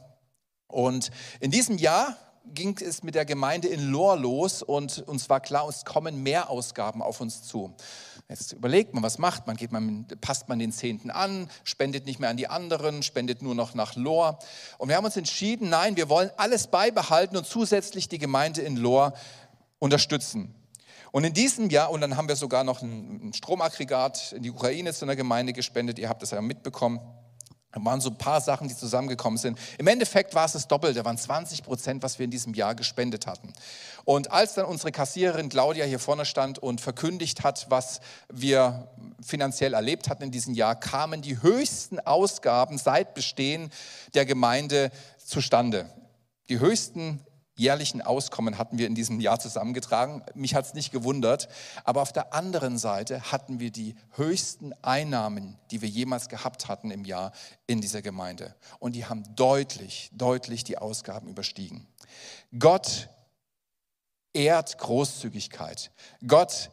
Und 0.68 1.10
in 1.40 1.50
diesem 1.50 1.78
Jahr 1.78 2.16
ging 2.46 2.76
es 2.80 3.02
mit 3.02 3.14
der 3.14 3.24
Gemeinde 3.24 3.68
in 3.68 3.90
Lohr 3.90 4.16
los 4.16 4.62
und 4.62 4.98
uns 5.06 5.28
war 5.28 5.40
klar, 5.40 5.68
es 5.68 5.84
kommen 5.84 6.22
mehr 6.22 6.50
Ausgaben 6.50 7.02
auf 7.02 7.20
uns 7.20 7.42
zu. 7.42 7.74
Jetzt 8.28 8.52
überlegt 8.52 8.94
man, 8.94 9.02
was 9.02 9.18
macht 9.18 9.46
man? 9.46 9.56
Geht 9.56 9.72
man, 9.72 10.06
passt 10.20 10.48
man 10.48 10.58
den 10.58 10.72
Zehnten 10.72 11.10
an, 11.10 11.48
spendet 11.64 12.06
nicht 12.06 12.18
mehr 12.18 12.30
an 12.30 12.36
die 12.36 12.48
anderen, 12.48 13.02
spendet 13.02 13.42
nur 13.42 13.54
noch 13.54 13.74
nach 13.74 13.94
Lohr. 13.94 14.38
Und 14.78 14.88
wir 14.88 14.96
haben 14.96 15.04
uns 15.04 15.16
entschieden, 15.16 15.68
nein, 15.68 15.96
wir 15.96 16.08
wollen 16.08 16.30
alles 16.36 16.66
beibehalten 16.68 17.36
und 17.36 17.46
zusätzlich 17.46 18.08
die 18.08 18.18
Gemeinde 18.18 18.62
in 18.62 18.76
Lohr 18.76 19.12
unterstützen. 19.78 20.54
Und 21.12 21.24
in 21.24 21.34
diesem 21.34 21.68
Jahr, 21.68 21.90
und 21.90 22.00
dann 22.00 22.16
haben 22.16 22.26
wir 22.26 22.36
sogar 22.36 22.64
noch 22.64 22.80
ein 22.82 23.32
Stromaggregat 23.34 24.32
in 24.32 24.42
die 24.42 24.50
Ukraine 24.50 24.92
zu 24.94 25.04
einer 25.04 25.14
Gemeinde 25.14 25.52
gespendet, 25.52 25.98
ihr 25.98 26.08
habt 26.08 26.22
das 26.22 26.30
ja 26.30 26.40
mitbekommen. 26.40 27.00
Da 27.70 27.82
waren 27.84 28.00
so 28.02 28.10
ein 28.10 28.18
paar 28.18 28.40
Sachen, 28.40 28.68
die 28.68 28.76
zusammengekommen 28.76 29.38
sind. 29.38 29.58
Im 29.78 29.86
Endeffekt 29.86 30.34
war 30.34 30.44
es 30.44 30.52
das 30.52 30.68
Doppelte, 30.68 31.04
waren 31.04 31.16
20 31.16 31.62
Prozent, 31.62 32.02
was 32.02 32.18
wir 32.18 32.24
in 32.24 32.30
diesem 32.30 32.52
Jahr 32.52 32.74
gespendet 32.74 33.26
hatten. 33.26 33.52
Und 34.04 34.30
als 34.30 34.54
dann 34.54 34.66
unsere 34.66 34.92
Kassiererin 34.92 35.48
Claudia 35.48 35.84
hier 35.86 35.98
vorne 35.98 36.26
stand 36.26 36.58
und 36.58 36.82
verkündigt 36.82 37.44
hat, 37.44 37.66
was 37.70 38.00
wir 38.30 38.88
finanziell 39.22 39.72
erlebt 39.72 40.10
hatten 40.10 40.24
in 40.24 40.30
diesem 40.30 40.54
Jahr, 40.54 40.76
kamen 40.76 41.22
die 41.22 41.40
höchsten 41.40 42.00
Ausgaben 42.00 42.76
seit 42.76 43.14
Bestehen 43.14 43.70
der 44.14 44.26
Gemeinde 44.26 44.90
zustande. 45.24 45.88
Die 46.50 46.58
höchsten 46.58 47.20
jährlichen 47.54 48.02
Auskommen 48.02 48.58
hatten 48.58 48.78
wir 48.78 48.86
in 48.86 48.94
diesem 48.94 49.20
Jahr 49.20 49.38
zusammengetragen. 49.38 50.22
Mich 50.34 50.54
hat 50.54 50.66
es 50.66 50.74
nicht 50.74 50.92
gewundert. 50.92 51.48
Aber 51.84 52.02
auf 52.02 52.12
der 52.12 52.34
anderen 52.34 52.78
Seite 52.78 53.32
hatten 53.32 53.60
wir 53.60 53.70
die 53.70 53.94
höchsten 54.12 54.72
Einnahmen, 54.82 55.58
die 55.70 55.82
wir 55.82 55.88
jemals 55.88 56.28
gehabt 56.28 56.68
hatten 56.68 56.90
im 56.90 57.04
Jahr 57.04 57.32
in 57.66 57.80
dieser 57.80 58.02
Gemeinde. 58.02 58.54
Und 58.78 58.96
die 58.96 59.06
haben 59.06 59.22
deutlich, 59.36 60.10
deutlich 60.12 60.64
die 60.64 60.78
Ausgaben 60.78 61.28
überstiegen. 61.28 61.86
Gott 62.58 63.08
ehrt 64.32 64.78
Großzügigkeit. 64.78 65.90
Gott 66.26 66.70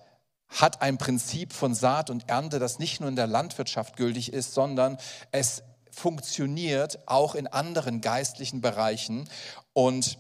hat 0.48 0.82
ein 0.82 0.98
Prinzip 0.98 1.54
von 1.54 1.76
Saat 1.76 2.10
und 2.10 2.28
Ernte, 2.28 2.58
das 2.58 2.80
nicht 2.80 3.00
nur 3.00 3.10
in 3.10 3.16
der 3.16 3.28
Landwirtschaft 3.28 3.98
gültig 3.98 4.34
ist, 4.34 4.54
sondern 4.54 4.98
es 5.32 5.62
funktioniert 5.92 7.08
auch 7.08 7.36
in 7.36 7.48
anderen 7.48 8.02
geistlichen 8.02 8.62
Bereichen. 8.62 9.30
Und 9.74 10.18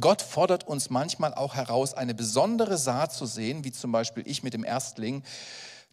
Gott 0.00 0.22
fordert 0.22 0.66
uns 0.66 0.90
manchmal 0.90 1.34
auch 1.34 1.54
heraus, 1.54 1.94
eine 1.94 2.14
besondere 2.14 2.78
Saat 2.78 3.12
zu 3.12 3.26
sehen, 3.26 3.64
wie 3.64 3.72
zum 3.72 3.92
Beispiel 3.92 4.24
ich 4.26 4.42
mit 4.42 4.54
dem 4.54 4.64
Erstling, 4.64 5.22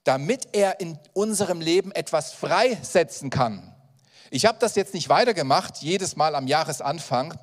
damit 0.04 0.48
er 0.54 0.80
in 0.80 0.98
unserem 1.14 1.62
Leben 1.62 1.92
etwas 1.92 2.34
freisetzen 2.34 3.30
kann. 3.30 3.76
Ich 4.32 4.46
habe 4.46 4.58
das 4.60 4.76
jetzt 4.76 4.94
nicht 4.94 5.10
weitergemacht, 5.10 5.78
jedes 5.78 6.16
Mal 6.16 6.36
am 6.36 6.48
Jahresanfang, 6.48 7.38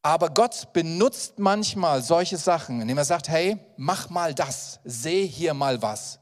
aber 0.00 0.30
Gott 0.30 0.72
benutzt 0.72 1.38
manchmal 1.38 2.02
solche 2.02 2.38
Sachen, 2.38 2.80
indem 2.80 2.98
er 2.98 3.04
sagt, 3.04 3.28
hey, 3.28 3.58
mach 3.76 4.10
mal 4.10 4.34
das, 4.34 4.80
seh 4.84 5.26
hier 5.26 5.54
mal 5.54 5.82
was. 5.82 6.18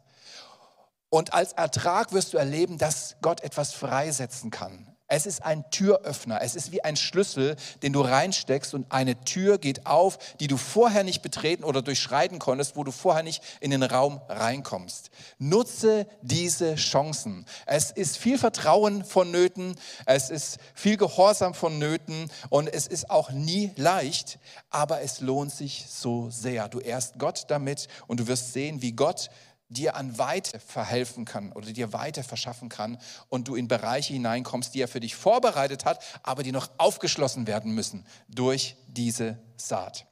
Und 1.09 1.33
als 1.33 1.53
Ertrag 1.53 2.13
wirst 2.13 2.33
du 2.33 2.39
erleben, 2.39 2.79
dass 2.79 3.17
Gott 3.23 3.43
etwas 3.43 3.73
freisetzen 3.73 4.51
kann. 4.51 4.90
Es 5.13 5.27
ist 5.27 5.43
ein 5.45 5.69
Türöffner. 5.73 6.41
Es 6.41 6.55
ist 6.55 6.71
wie 6.71 6.85
ein 6.85 6.95
Schlüssel, 6.95 7.57
den 7.83 7.93
du 7.93 8.01
reinsteckst 8.01 8.75
und 8.75 8.87
eine 8.93 9.21
Tür 9.25 9.59
geht 9.59 9.85
auf, 9.85 10.19
die 10.39 10.47
du 10.47 10.57
vorher 10.57 11.03
nicht 11.03 11.21
betreten 11.21 11.65
oder 11.65 11.83
durchschreiten 11.83 12.39
konntest, 12.39 12.77
wo 12.77 12.85
du 12.85 12.93
vorher 12.93 13.25
nicht 13.25 13.43
in 13.59 13.73
den 13.73 13.83
Raum 13.83 14.21
reinkommst. 14.29 15.11
Nutze 15.41 16.07
diese 16.23 16.77
Chancen. 16.77 17.45
Es 17.67 17.91
ist 17.91 18.19
viel 18.19 18.39
Vertrauen 18.39 19.05
vonnöten, 19.05 19.75
es 20.07 20.31
ist 20.31 20.59
viel 20.75 20.97
Gehorsam 20.97 21.55
vonnöten 21.55 22.31
und 22.49 22.73
es 22.73 22.87
ist 22.87 23.11
auch 23.11 23.33
nie 23.33 23.73
leicht, 23.75 24.39
aber 24.71 25.01
es 25.01 25.21
lohnt 25.21 25.51
sich 25.51 25.87
so 25.89 26.31
sehr. 26.31 26.69
Du 26.69 26.79
ehrst 26.79 27.19
Gott 27.19 27.47
damit 27.49 27.89
und 28.07 28.21
du 28.21 28.29
wirst 28.29 28.53
sehen, 28.53 28.81
wie 28.81 28.93
Gott 28.93 29.29
dir 29.71 29.97
an 29.97 30.19
Weite 30.19 30.61
verhelfen 30.61 31.25
kann 31.25 31.53
oder 31.53 31.73
dir 31.73 31.93
Weite 31.93 32.23
verschaffen 32.23 32.69
kann 32.69 32.99
und 33.29 33.49
du 33.49 33.55
in 33.55 33.69
Bereiche 33.69 34.13
hineinkommst, 34.13 34.75
die 34.75 34.83
er 34.83 34.89
für 34.89 35.01
dich 35.01 35.15
vorbereitet 35.15 35.85
hat, 35.85 36.05
aber 36.23 36.43
die 36.43 36.53
noch 36.53 36.69
aufgeschlossen 36.77 37.47
werden 37.47 37.73
müssen 37.73 38.05
durch 38.29 38.77
diese 38.89 39.39
Saat. 39.57 40.10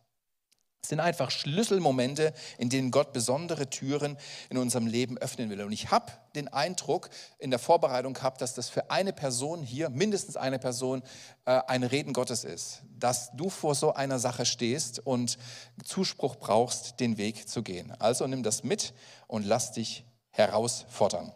Es 0.83 0.91
sind 0.91 1.01
einfach 1.01 1.31
Schlüsselmomente, 1.31 2.33
in 2.57 2.71
denen 2.71 2.91
Gott 2.91 3.12
besondere 3.12 3.69
Türen 3.69 4.17
in 4.49 4.59
unserem 4.59 4.87
Leben 4.87 5.19
öffnen 5.19 5.51
will. 5.51 5.62
Und 5.62 5.73
ich 5.73 5.91
habe 5.91 6.12
den 6.35 6.49
Eindruck 6.49 7.11
in 7.38 7.51
der 7.51 7.59
Vorbereitung 7.59 8.14
gehabt, 8.14 8.41
dass 8.41 8.55
das 8.55 8.69
für 8.69 8.91
eine 8.91 9.12
Person 9.12 9.62
hier, 9.62 9.91
mindestens 9.91 10.37
eine 10.37 10.59
Person, 10.59 11.03
äh, 11.47 11.61
ein 11.67 11.83
Reden 11.83 12.12
Gottes 12.12 12.45
ist. 12.45 12.83
Dass 12.97 13.33
du 13.37 13.51
vor 13.51 13.75
so 13.75 13.93
einer 13.93 14.19
Sache 14.19 14.47
stehst 14.47 15.05
und 15.05 15.37
Zuspruch 15.85 16.37
brauchst, 16.37 17.01
den 17.01 17.19
Weg 17.19 17.49
zu 17.49 17.62
gehen. 17.62 17.93
Also 17.99 18.27
nimm 18.27 18.43
das 18.43 18.62
mit 18.62 18.95
und 19.27 19.45
lass 19.45 19.73
dich 19.73 20.05
herausfordern. 20.31 21.33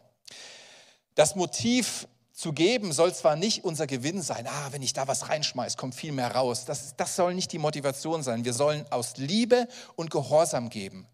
Das 1.14 1.34
Motiv 1.34 2.06
zu 2.32 2.52
geben 2.52 2.92
soll 2.92 3.14
zwar 3.14 3.36
nicht 3.36 3.64
unser 3.64 3.86
Gewinn 3.86 4.22
sein, 4.22 4.46
ah, 4.46 4.68
wenn 4.70 4.82
ich 4.82 4.94
da 4.94 5.06
was 5.06 5.28
reinschmeiße, 5.28 5.76
kommt 5.76 5.94
viel 5.94 6.12
mehr 6.12 6.34
raus. 6.34 6.64
Das, 6.64 6.96
das 6.96 7.14
soll 7.14 7.34
nicht 7.34 7.52
die 7.52 7.58
Motivation 7.58 8.22
sein. 8.22 8.44
Wir 8.44 8.54
sollen 8.54 8.86
aus 8.90 9.16
Liebe 9.16 9.68
und 9.96 10.10
Gehorsam 10.10 10.70
geben. 10.70 11.06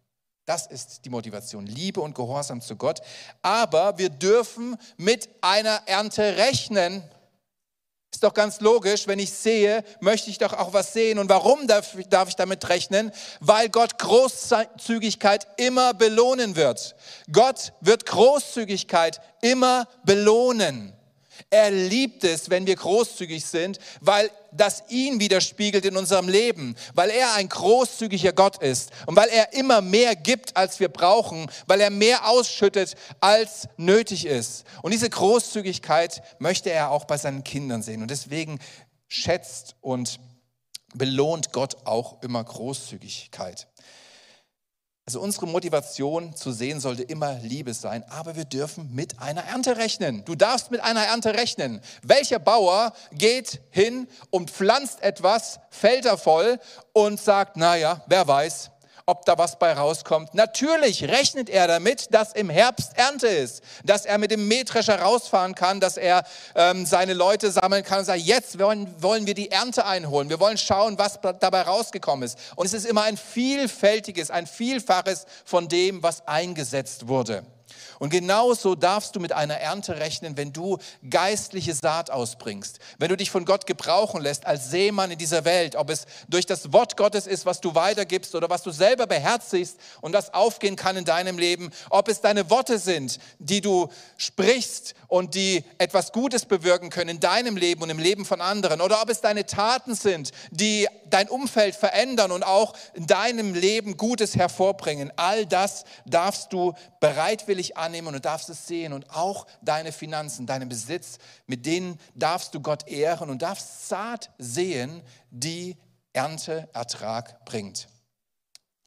Das 0.47 0.67
ist 0.67 1.05
die 1.05 1.11
Motivation, 1.11 1.67
Liebe 1.67 2.01
und 2.01 2.15
Gehorsam 2.15 2.61
zu 2.63 2.77
Gott. 2.77 3.01
Aber 3.43 3.99
wir 3.99 4.09
dürfen 4.09 4.79
mit 4.97 5.29
einer 5.43 5.83
Ernte 5.87 6.39
rechnen. 6.39 7.03
Ist 8.11 8.23
doch 8.23 8.33
ganz 8.33 8.61
logisch, 8.61 9.07
wenn 9.07 9.19
ich 9.19 9.31
sehe, 9.31 9.85
möchte 10.01 10.31
ich 10.31 10.39
doch 10.39 10.55
auch 10.55 10.73
was 10.73 10.95
sehen. 10.95 11.19
Und 11.19 11.29
warum 11.29 11.67
darf, 11.67 11.95
darf 12.09 12.31
ich 12.31 12.37
damit 12.37 12.67
rechnen? 12.71 13.13
Weil 13.41 13.69
Gott 13.69 13.99
Großzügigkeit 13.99 15.47
immer 15.59 15.93
belohnen 15.93 16.57
wird. 16.57 16.97
Gott 17.31 17.75
wird 17.83 18.07
Großzügigkeit 18.07 19.21
immer 19.43 19.87
belohnen. 20.05 20.95
Er 21.51 21.70
liebt 21.70 22.24
es, 22.24 22.51
wenn 22.51 22.66
wir 22.66 22.77
großzügig 22.77 23.44
sind, 23.44 23.79
weil 24.01 24.31
das 24.53 24.85
ihn 24.88 25.20
widerspiegelt 25.20 25.85
in 25.85 25.96
unserem 25.96 26.29
Leben, 26.29 26.74
weil 26.94 27.11
er 27.11 27.35
ein 27.35 27.48
großzügiger 27.48 28.33
Gott 28.33 28.62
ist 28.62 28.90
und 29.07 29.16
weil 29.16 29.29
er 29.29 29.53
immer 29.53 29.81
mehr 29.81 30.16
gibt, 30.16 30.57
als 30.57 30.81
wir 30.81 30.88
brauchen, 30.88 31.51
weil 31.66 31.81
er 31.81 31.90
mehr 31.90 32.29
ausschüttet, 32.29 32.94
als 33.20 33.68
nötig 33.77 34.27
ist. 34.27 34.64
Und 34.83 34.92
diese 34.92 35.11
Großzügigkeit 35.11 36.22
möchte 36.38 36.70
er 36.70 36.90
auch 36.90 37.05
bei 37.05 37.18
seinen 37.18 37.44
Kindern 37.44 37.83
sehen. 37.83 38.03
Und 38.03 38.11
deswegen 38.11 38.59
schätzt 39.09 39.77
und 39.81 40.20
belohnt 40.94 41.53
Gott 41.53 41.87
auch 41.87 42.22
immer 42.22 42.42
Großzügigkeit. 42.42 43.68
Also 45.09 45.23
unsere 45.23 45.47
Motivation 45.47 46.37
zu 46.37 46.53
sehen 46.53 46.81
sollte 46.81 47.03
immer 47.03 47.38
Liebe 47.42 47.73
sein, 47.73 48.05
aber 48.11 48.37
wir 48.37 48.44
dürfen 48.44 48.94
mit 48.94 49.18
einer 49.23 49.42
Ernte 49.42 49.79
rechnen. 49.79 50.23
Du 50.27 50.35
darfst 50.35 50.71
mit 50.71 50.83
einer 50.83 51.03
Ernte 51.03 51.33
rechnen. 51.33 51.81
Welcher 52.03 52.38
Bauer 52.38 52.92
geht 53.12 53.59
hin 53.71 54.07
und 54.29 54.51
pflanzt 54.51 55.03
etwas, 55.03 55.61
Felder 55.71 56.18
voll 56.18 56.61
und 56.92 57.18
sagt, 57.18 57.57
naja, 57.57 58.03
wer 58.07 58.29
weiß, 58.29 58.71
ob 59.09 59.25
da 59.25 59.38
was 59.38 59.59
bei 59.59 59.73
rauskommt. 59.73 60.35
Natürlich 60.35 61.05
rechnet 61.05 61.49
er 61.49 61.66
damit, 61.66 62.12
dass 62.12 62.35
im 62.35 62.51
Herbst 62.51 62.92
Ernte 62.97 63.27
ist, 63.27 63.62
dass 63.83 64.05
er 64.05 64.18
mit 64.18 64.31
dem 64.31 64.47
Mähdrescher 64.49 65.01
rausfahren 65.01 65.55
kann, 65.55 65.81
dass 65.81 65.97
er 65.97 66.25
ähm, 66.55 66.85
seine 66.85 67.14
Leute 67.14 67.51
sammeln 67.51 67.85
kann 67.85 68.01
und 68.01 68.05
sagt, 68.05 68.21
jetzt 68.21 68.59
wollen, 68.59 68.94
wollen 69.03 69.27
wir 69.27 69.33
die 69.33 69.51
Ernte 69.51 69.87
einholen. 69.87 70.29
Wir 70.29 70.40
wollen 70.40 70.59
schauen, 70.59 70.99
was 70.99 71.18
dabei 71.40 71.62
rausgekommen 71.62 72.27
ist. 72.27 72.38
Und 72.55 72.66
es 72.66 72.75
ist 72.75 72.85
immer 72.85 73.05
ein 73.05 73.16
vielfältiges, 73.16 74.31
ein 74.31 74.47
Vielfaches 74.47 75.25
von 75.47 75.68
dem, 75.68 76.03
was 76.03 76.29
eingesetzt 76.29 77.09
wurde. 77.09 77.44
Und 77.99 78.11
genauso 78.11 78.75
darfst 78.75 79.17
du 79.17 79.21
mit 79.21 79.33
einer 79.33 79.57
Ernte 79.57 79.99
rechnen, 79.99 80.37
wenn 80.37 80.53
du 80.53 80.79
geistliche 81.09 81.75
Saat 81.75 82.11
ausbringst, 82.11 82.79
wenn 82.99 83.09
du 83.09 83.17
dich 83.17 83.31
von 83.31 83.45
Gott 83.45 83.67
gebrauchen 83.67 84.21
lässt 84.21 84.47
als 84.47 84.71
Seemann 84.71 85.11
in 85.11 85.19
dieser 85.19 85.45
Welt, 85.45 85.77
ob 85.77 85.91
es 85.91 86.07
durch 86.29 86.47
das 86.47 86.73
Wort 86.73 86.97
Gottes 86.97 87.27
ist, 87.27 87.47
was 87.47 87.61
du 87.61 87.75
weitergibst 87.75 88.35
oder 88.35 88.49
was 88.51 88.63
du 88.63 88.71
selber 88.71 89.07
beherzigst 89.07 89.79
und 90.01 90.13
das 90.13 90.33
aufgehen 90.33 90.77
kann 90.77 90.97
in 90.97 91.05
deinem 91.05 91.39
Leben, 91.39 91.71
ob 91.91 92.09
es 92.09 92.21
deine 92.21 92.51
Worte 92.51 92.79
sind, 92.79 93.19
die 93.39 93.61
du 93.61 93.89
sprichst 94.17 94.95
und 95.09 95.35
die 95.35 95.65
etwas 95.79 96.13
Gutes 96.13 96.45
bewirken 96.45 96.91
können 96.91 97.11
in 97.11 97.21
deinem 97.21 97.57
Leben 97.57 97.83
und 97.83 97.91
im 97.91 97.99
Leben 97.99 98.25
von 98.25 98.41
anderen, 98.41 98.81
oder 98.81 99.03
ob 99.03 99.11
es 99.11 99.21
deine 99.21 99.47
Taten 99.47 99.95
sind, 99.95 100.31
die 100.51 100.87
dein 101.11 101.29
Umfeld 101.29 101.75
verändern 101.75 102.33
und 102.33 102.43
auch 102.43 102.75
in 102.95 103.07
deinem 103.07 103.55
Leben 103.55 103.97
Gutes 103.97 104.37
hervorbringen. 104.37 105.13
All 105.17 105.47
das 105.47 105.85
darfst 106.07 106.53
du 106.53 106.75
bereitwillig 107.01 107.58
annehmen 107.77 108.09
und 108.09 108.14
du 108.14 108.21
darfst 108.21 108.49
es 108.49 108.66
sehen 108.66 108.92
und 108.92 109.11
auch 109.11 109.47
deine 109.62 109.92
Finanzen, 109.92 110.47
deinen 110.47 110.68
Besitz, 110.68 111.18
mit 111.47 111.66
denen 111.66 111.99
darfst 112.14 112.55
du 112.55 112.61
Gott 112.61 112.88
ehren 112.88 113.31
und 113.31 113.42
darfst 113.42 113.88
Saat 113.88 114.31
sehen, 114.38 115.03
die 115.31 115.77
Ernteertrag 116.12 117.44
bringt. 117.44 117.88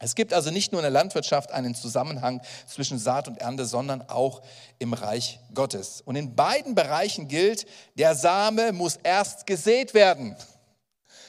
Es 0.04 0.16
gibt 0.16 0.34
also 0.34 0.50
nicht 0.50 0.72
nur 0.72 0.82
in 0.82 0.84
der 0.84 0.92
Landwirtschaft 0.92 1.52
einen 1.52 1.76
Zusammenhang 1.76 2.42
zwischen 2.66 2.98
Saat 2.98 3.28
und 3.28 3.38
Ernte, 3.38 3.66
sondern 3.66 4.02
auch 4.10 4.42
im 4.80 4.94
Reich 4.94 5.40
Gottes. 5.54 6.02
Und 6.02 6.16
in 6.16 6.36
beiden 6.36 6.74
Bereichen 6.74 7.28
gilt, 7.28 7.68
der 7.96 8.16
Same 8.16 8.74
muss 8.74 8.98
erst 9.04 9.46
gesät 9.46 9.94
werden. 9.94 10.36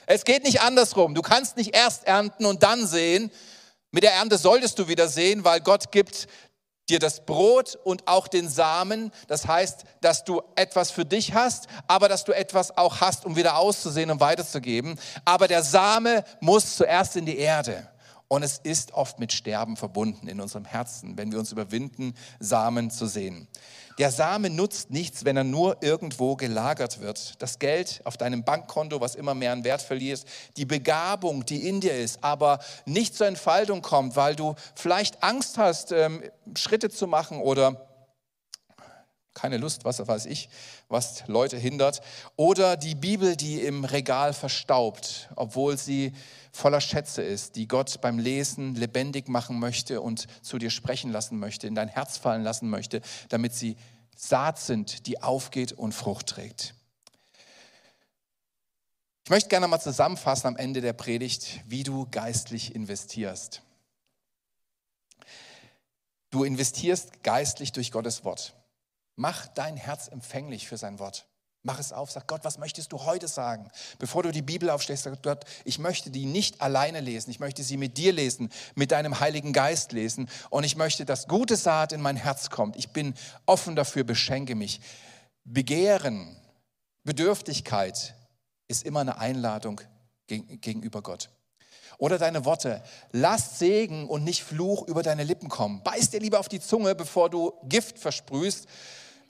Es 0.06 0.24
geht 0.24 0.44
nicht 0.44 0.62
andersrum. 0.62 1.14
Du 1.14 1.20
kannst 1.20 1.58
nicht 1.58 1.76
erst 1.76 2.04
ernten 2.04 2.46
und 2.46 2.62
dann 2.62 2.86
sehen. 2.86 3.30
Mit 3.90 4.04
der 4.04 4.14
Ernte 4.14 4.38
solltest 4.38 4.78
du 4.78 4.88
wieder 4.88 5.06
sehen, 5.06 5.44
weil 5.44 5.60
Gott 5.60 5.92
gibt 5.92 6.26
dir 6.88 6.98
das 6.98 7.24
Brot 7.24 7.78
und 7.84 8.08
auch 8.08 8.28
den 8.28 8.48
Samen. 8.48 9.12
Das 9.28 9.46
heißt, 9.46 9.84
dass 10.00 10.24
du 10.24 10.42
etwas 10.56 10.90
für 10.90 11.04
dich 11.04 11.34
hast, 11.34 11.66
aber 11.86 12.08
dass 12.08 12.24
du 12.24 12.32
etwas 12.32 12.76
auch 12.76 13.00
hast, 13.00 13.24
um 13.24 13.36
wieder 13.36 13.56
auszusehen 13.56 14.10
und 14.10 14.20
weiterzugeben. 14.20 14.98
Aber 15.24 15.48
der 15.48 15.62
Same 15.62 16.24
muss 16.40 16.76
zuerst 16.76 17.16
in 17.16 17.26
die 17.26 17.38
Erde. 17.38 17.91
Und 18.32 18.42
es 18.42 18.56
ist 18.62 18.94
oft 18.94 19.18
mit 19.18 19.30
Sterben 19.30 19.76
verbunden 19.76 20.26
in 20.26 20.40
unserem 20.40 20.64
Herzen, 20.64 21.18
wenn 21.18 21.30
wir 21.32 21.38
uns 21.38 21.52
überwinden, 21.52 22.14
Samen 22.40 22.90
zu 22.90 23.04
sehen. 23.04 23.46
Der 23.98 24.10
Samen 24.10 24.56
nutzt 24.56 24.90
nichts, 24.90 25.26
wenn 25.26 25.36
er 25.36 25.44
nur 25.44 25.82
irgendwo 25.82 26.34
gelagert 26.36 27.00
wird. 27.00 27.34
Das 27.42 27.58
Geld 27.58 28.00
auf 28.04 28.16
deinem 28.16 28.42
Bankkonto, 28.42 29.02
was 29.02 29.16
immer 29.16 29.34
mehr 29.34 29.52
an 29.52 29.64
Wert 29.64 29.82
verliert, 29.82 30.24
die 30.56 30.64
Begabung, 30.64 31.44
die 31.44 31.68
in 31.68 31.82
dir 31.82 31.94
ist, 31.94 32.24
aber 32.24 32.60
nicht 32.86 33.14
zur 33.14 33.26
Entfaltung 33.26 33.82
kommt, 33.82 34.16
weil 34.16 34.34
du 34.34 34.54
vielleicht 34.74 35.22
Angst 35.22 35.58
hast, 35.58 35.92
ähm, 35.92 36.22
Schritte 36.56 36.88
zu 36.88 37.06
machen 37.06 37.38
oder 37.38 37.91
keine 39.34 39.56
Lust, 39.56 39.84
was 39.84 40.06
weiß 40.06 40.26
ich, 40.26 40.48
was 40.88 41.26
Leute 41.26 41.56
hindert. 41.56 42.02
Oder 42.36 42.76
die 42.76 42.94
Bibel, 42.94 43.36
die 43.36 43.60
im 43.60 43.84
Regal 43.84 44.32
verstaubt, 44.32 45.28
obwohl 45.36 45.78
sie 45.78 46.12
voller 46.52 46.80
Schätze 46.80 47.22
ist, 47.22 47.56
die 47.56 47.66
Gott 47.66 48.00
beim 48.00 48.18
Lesen 48.18 48.74
lebendig 48.74 49.28
machen 49.28 49.58
möchte 49.58 50.00
und 50.00 50.26
zu 50.42 50.58
dir 50.58 50.70
sprechen 50.70 51.10
lassen 51.10 51.38
möchte, 51.38 51.66
in 51.66 51.74
dein 51.74 51.88
Herz 51.88 52.18
fallen 52.18 52.42
lassen 52.42 52.68
möchte, 52.68 53.00
damit 53.30 53.54
sie 53.54 53.76
Saat 54.14 54.58
sind, 54.58 55.06
die 55.06 55.22
aufgeht 55.22 55.72
und 55.72 55.92
Frucht 55.92 56.26
trägt. 56.26 56.74
Ich 59.24 59.30
möchte 59.30 59.48
gerne 59.48 59.68
mal 59.68 59.80
zusammenfassen 59.80 60.48
am 60.48 60.56
Ende 60.56 60.80
der 60.80 60.92
Predigt, 60.92 61.60
wie 61.66 61.84
du 61.84 62.06
geistlich 62.10 62.74
investierst. 62.74 63.62
Du 66.30 66.44
investierst 66.44 67.22
geistlich 67.22 67.72
durch 67.72 67.92
Gottes 67.92 68.24
Wort. 68.24 68.54
Mach 69.16 69.46
dein 69.48 69.76
Herz 69.76 70.08
empfänglich 70.08 70.66
für 70.66 70.76
sein 70.76 70.98
Wort. 70.98 71.26
Mach 71.64 71.78
es 71.78 71.92
auf, 71.92 72.10
sag 72.10 72.26
Gott, 72.26 72.44
was 72.44 72.58
möchtest 72.58 72.90
du 72.90 73.04
heute 73.04 73.28
sagen? 73.28 73.70
Bevor 74.00 74.24
du 74.24 74.32
die 74.32 74.42
Bibel 74.42 74.68
aufstehst, 74.68 75.04
sag 75.04 75.22
Gott, 75.22 75.44
ich 75.64 75.78
möchte 75.78 76.10
die 76.10 76.26
nicht 76.26 76.60
alleine 76.60 76.98
lesen, 76.98 77.30
ich 77.30 77.38
möchte 77.38 77.62
sie 77.62 77.76
mit 77.76 77.98
dir 77.98 78.12
lesen, 78.12 78.50
mit 78.74 78.90
deinem 78.90 79.20
Heiligen 79.20 79.52
Geist 79.52 79.92
lesen 79.92 80.28
und 80.50 80.64
ich 80.64 80.74
möchte, 80.74 81.04
dass 81.04 81.28
gute 81.28 81.56
Saat 81.56 81.92
in 81.92 82.00
mein 82.00 82.16
Herz 82.16 82.50
kommt. 82.50 82.74
Ich 82.74 82.90
bin 82.90 83.14
offen 83.46 83.76
dafür, 83.76 84.02
beschenke 84.02 84.56
mich. 84.56 84.80
Begehren, 85.44 86.36
Bedürftigkeit 87.04 88.16
ist 88.66 88.84
immer 88.84 89.00
eine 89.00 89.18
Einladung 89.18 89.80
gegenüber 90.26 91.00
Gott. 91.00 91.30
Oder 92.02 92.18
deine 92.18 92.44
Worte, 92.44 92.82
lass 93.12 93.60
Segen 93.60 94.08
und 94.08 94.24
nicht 94.24 94.42
Fluch 94.42 94.88
über 94.88 95.04
deine 95.04 95.22
Lippen 95.22 95.48
kommen. 95.48 95.84
Beiß 95.84 96.10
dir 96.10 96.18
lieber 96.18 96.40
auf 96.40 96.48
die 96.48 96.58
Zunge, 96.58 96.96
bevor 96.96 97.30
du 97.30 97.52
Gift 97.62 97.96
versprühst 97.96 98.66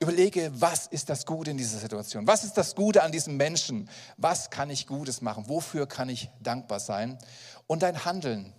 Überlege, 0.00 0.50
was 0.54 0.86
ist 0.86 1.10
das 1.10 1.26
Gute 1.26 1.50
in 1.50 1.58
dieser 1.58 1.78
Situation? 1.78 2.26
Was 2.26 2.44
ist 2.44 2.54
das 2.54 2.74
Gute 2.74 3.02
an 3.02 3.12
diesem 3.12 3.36
Menschen? 3.36 3.90
Was 4.16 4.48
kann 4.48 4.70
ich 4.70 4.86
Gutes 4.86 5.20
machen? 5.20 5.44
Wofür 5.48 5.86
kann 5.86 6.08
ich 6.08 6.30
dankbar 6.40 6.80
sein? 6.80 7.18
Und 7.66 7.82
dein 7.82 8.06
Handeln. 8.06 8.54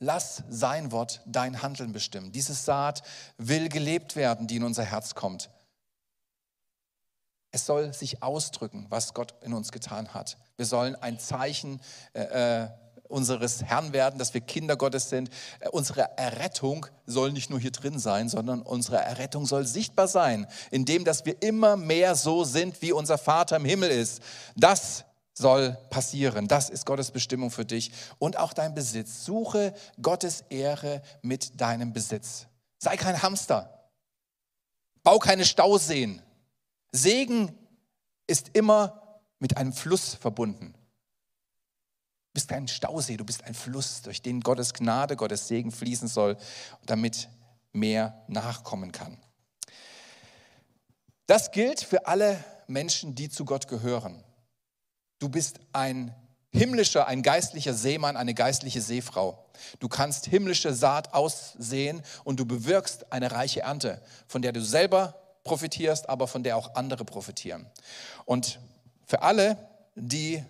Lass 0.00 0.42
sein 0.48 0.90
Wort 0.90 1.22
dein 1.24 1.62
Handeln 1.62 1.92
bestimmen. 1.92 2.32
Diese 2.32 2.52
Saat 2.52 3.04
will 3.36 3.68
gelebt 3.68 4.16
werden, 4.16 4.48
die 4.48 4.56
in 4.56 4.64
unser 4.64 4.82
Herz 4.82 5.14
kommt. 5.14 5.50
Es 7.52 7.64
soll 7.64 7.94
sich 7.94 8.24
ausdrücken, 8.24 8.86
was 8.88 9.14
Gott 9.14 9.36
in 9.42 9.54
uns 9.54 9.70
getan 9.70 10.14
hat. 10.14 10.36
Wir 10.56 10.66
sollen 10.66 10.96
ein 10.96 11.20
Zeichen 11.20 11.80
äh, 12.12 12.64
äh 12.64 12.68
unseres 13.08 13.62
Herrn 13.62 13.92
werden, 13.92 14.18
dass 14.18 14.34
wir 14.34 14.40
Kinder 14.40 14.76
Gottes 14.76 15.08
sind. 15.08 15.30
Äh, 15.60 15.68
unsere 15.70 16.16
Errettung 16.16 16.86
soll 17.06 17.32
nicht 17.32 17.50
nur 17.50 17.58
hier 17.58 17.70
drin 17.70 17.98
sein, 17.98 18.28
sondern 18.28 18.62
unsere 18.62 18.98
Errettung 18.98 19.46
soll 19.46 19.66
sichtbar 19.66 20.08
sein, 20.08 20.46
indem 20.70 21.04
dass 21.04 21.24
wir 21.24 21.42
immer 21.42 21.76
mehr 21.76 22.14
so 22.14 22.44
sind, 22.44 22.80
wie 22.82 22.92
unser 22.92 23.18
Vater 23.18 23.56
im 23.56 23.64
Himmel 23.64 23.90
ist. 23.90 24.22
Das 24.56 25.04
soll 25.34 25.76
passieren. 25.90 26.48
Das 26.48 26.68
ist 26.68 26.84
Gottes 26.84 27.10
Bestimmung 27.10 27.50
für 27.50 27.64
dich 27.64 27.92
und 28.18 28.36
auch 28.36 28.52
dein 28.52 28.74
Besitz. 28.74 29.24
Suche 29.24 29.72
Gottes 30.02 30.44
Ehre 30.48 31.02
mit 31.22 31.60
deinem 31.60 31.92
Besitz. 31.92 32.46
Sei 32.78 32.96
kein 32.96 33.22
Hamster. 33.22 33.90
Bau 35.02 35.18
keine 35.18 35.44
Stauseen. 35.44 36.22
Segen 36.92 37.56
ist 38.26 38.50
immer 38.52 39.20
mit 39.38 39.56
einem 39.56 39.72
Fluss 39.72 40.14
verbunden 40.14 40.74
bist 42.32 42.48
kein 42.48 42.68
Stausee, 42.68 43.16
du 43.16 43.24
bist 43.24 43.44
ein 43.44 43.54
Fluss, 43.54 44.02
durch 44.02 44.22
den 44.22 44.40
Gottes 44.40 44.74
Gnade, 44.74 45.16
Gottes 45.16 45.48
Segen 45.48 45.72
fließen 45.72 46.08
soll, 46.08 46.36
damit 46.86 47.28
mehr 47.72 48.24
nachkommen 48.28 48.92
kann. 48.92 49.18
Das 51.26 51.50
gilt 51.50 51.80
für 51.80 52.06
alle 52.06 52.42
Menschen, 52.66 53.14
die 53.14 53.28
zu 53.28 53.44
Gott 53.44 53.68
gehören. 53.68 54.22
Du 55.18 55.28
bist 55.28 55.60
ein 55.72 56.14
himmlischer, 56.50 57.06
ein 57.06 57.22
geistlicher 57.22 57.74
Seemann, 57.74 58.16
eine 58.16 58.34
geistliche 58.34 58.80
Seefrau. 58.80 59.44
Du 59.80 59.88
kannst 59.88 60.26
himmlische 60.26 60.72
Saat 60.72 61.12
aussehen 61.12 62.02
und 62.24 62.40
du 62.40 62.46
bewirkst 62.46 63.12
eine 63.12 63.32
reiche 63.32 63.60
Ernte, 63.60 64.02
von 64.26 64.42
der 64.42 64.52
du 64.52 64.62
selber 64.62 65.20
profitierst, 65.44 66.08
aber 66.08 66.28
von 66.28 66.42
der 66.42 66.56
auch 66.56 66.74
andere 66.74 67.04
profitieren. 67.04 67.66
Und 68.24 68.60
für 69.06 69.22
alle, 69.22 69.56
die 69.94 70.42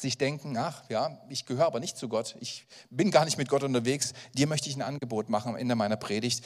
sich 0.00 0.18
denken, 0.18 0.56
ach 0.56 0.82
ja, 0.88 1.18
ich 1.28 1.46
gehöre 1.46 1.66
aber 1.66 1.80
nicht 1.80 1.96
zu 1.96 2.08
Gott, 2.08 2.36
ich 2.40 2.66
bin 2.90 3.10
gar 3.10 3.24
nicht 3.24 3.38
mit 3.38 3.48
Gott 3.48 3.62
unterwegs, 3.62 4.12
dir 4.34 4.46
möchte 4.46 4.68
ich 4.68 4.76
ein 4.76 4.82
Angebot 4.82 5.28
machen 5.28 5.50
am 5.50 5.56
Ende 5.56 5.74
meiner 5.74 5.96
Predigt. 5.96 6.44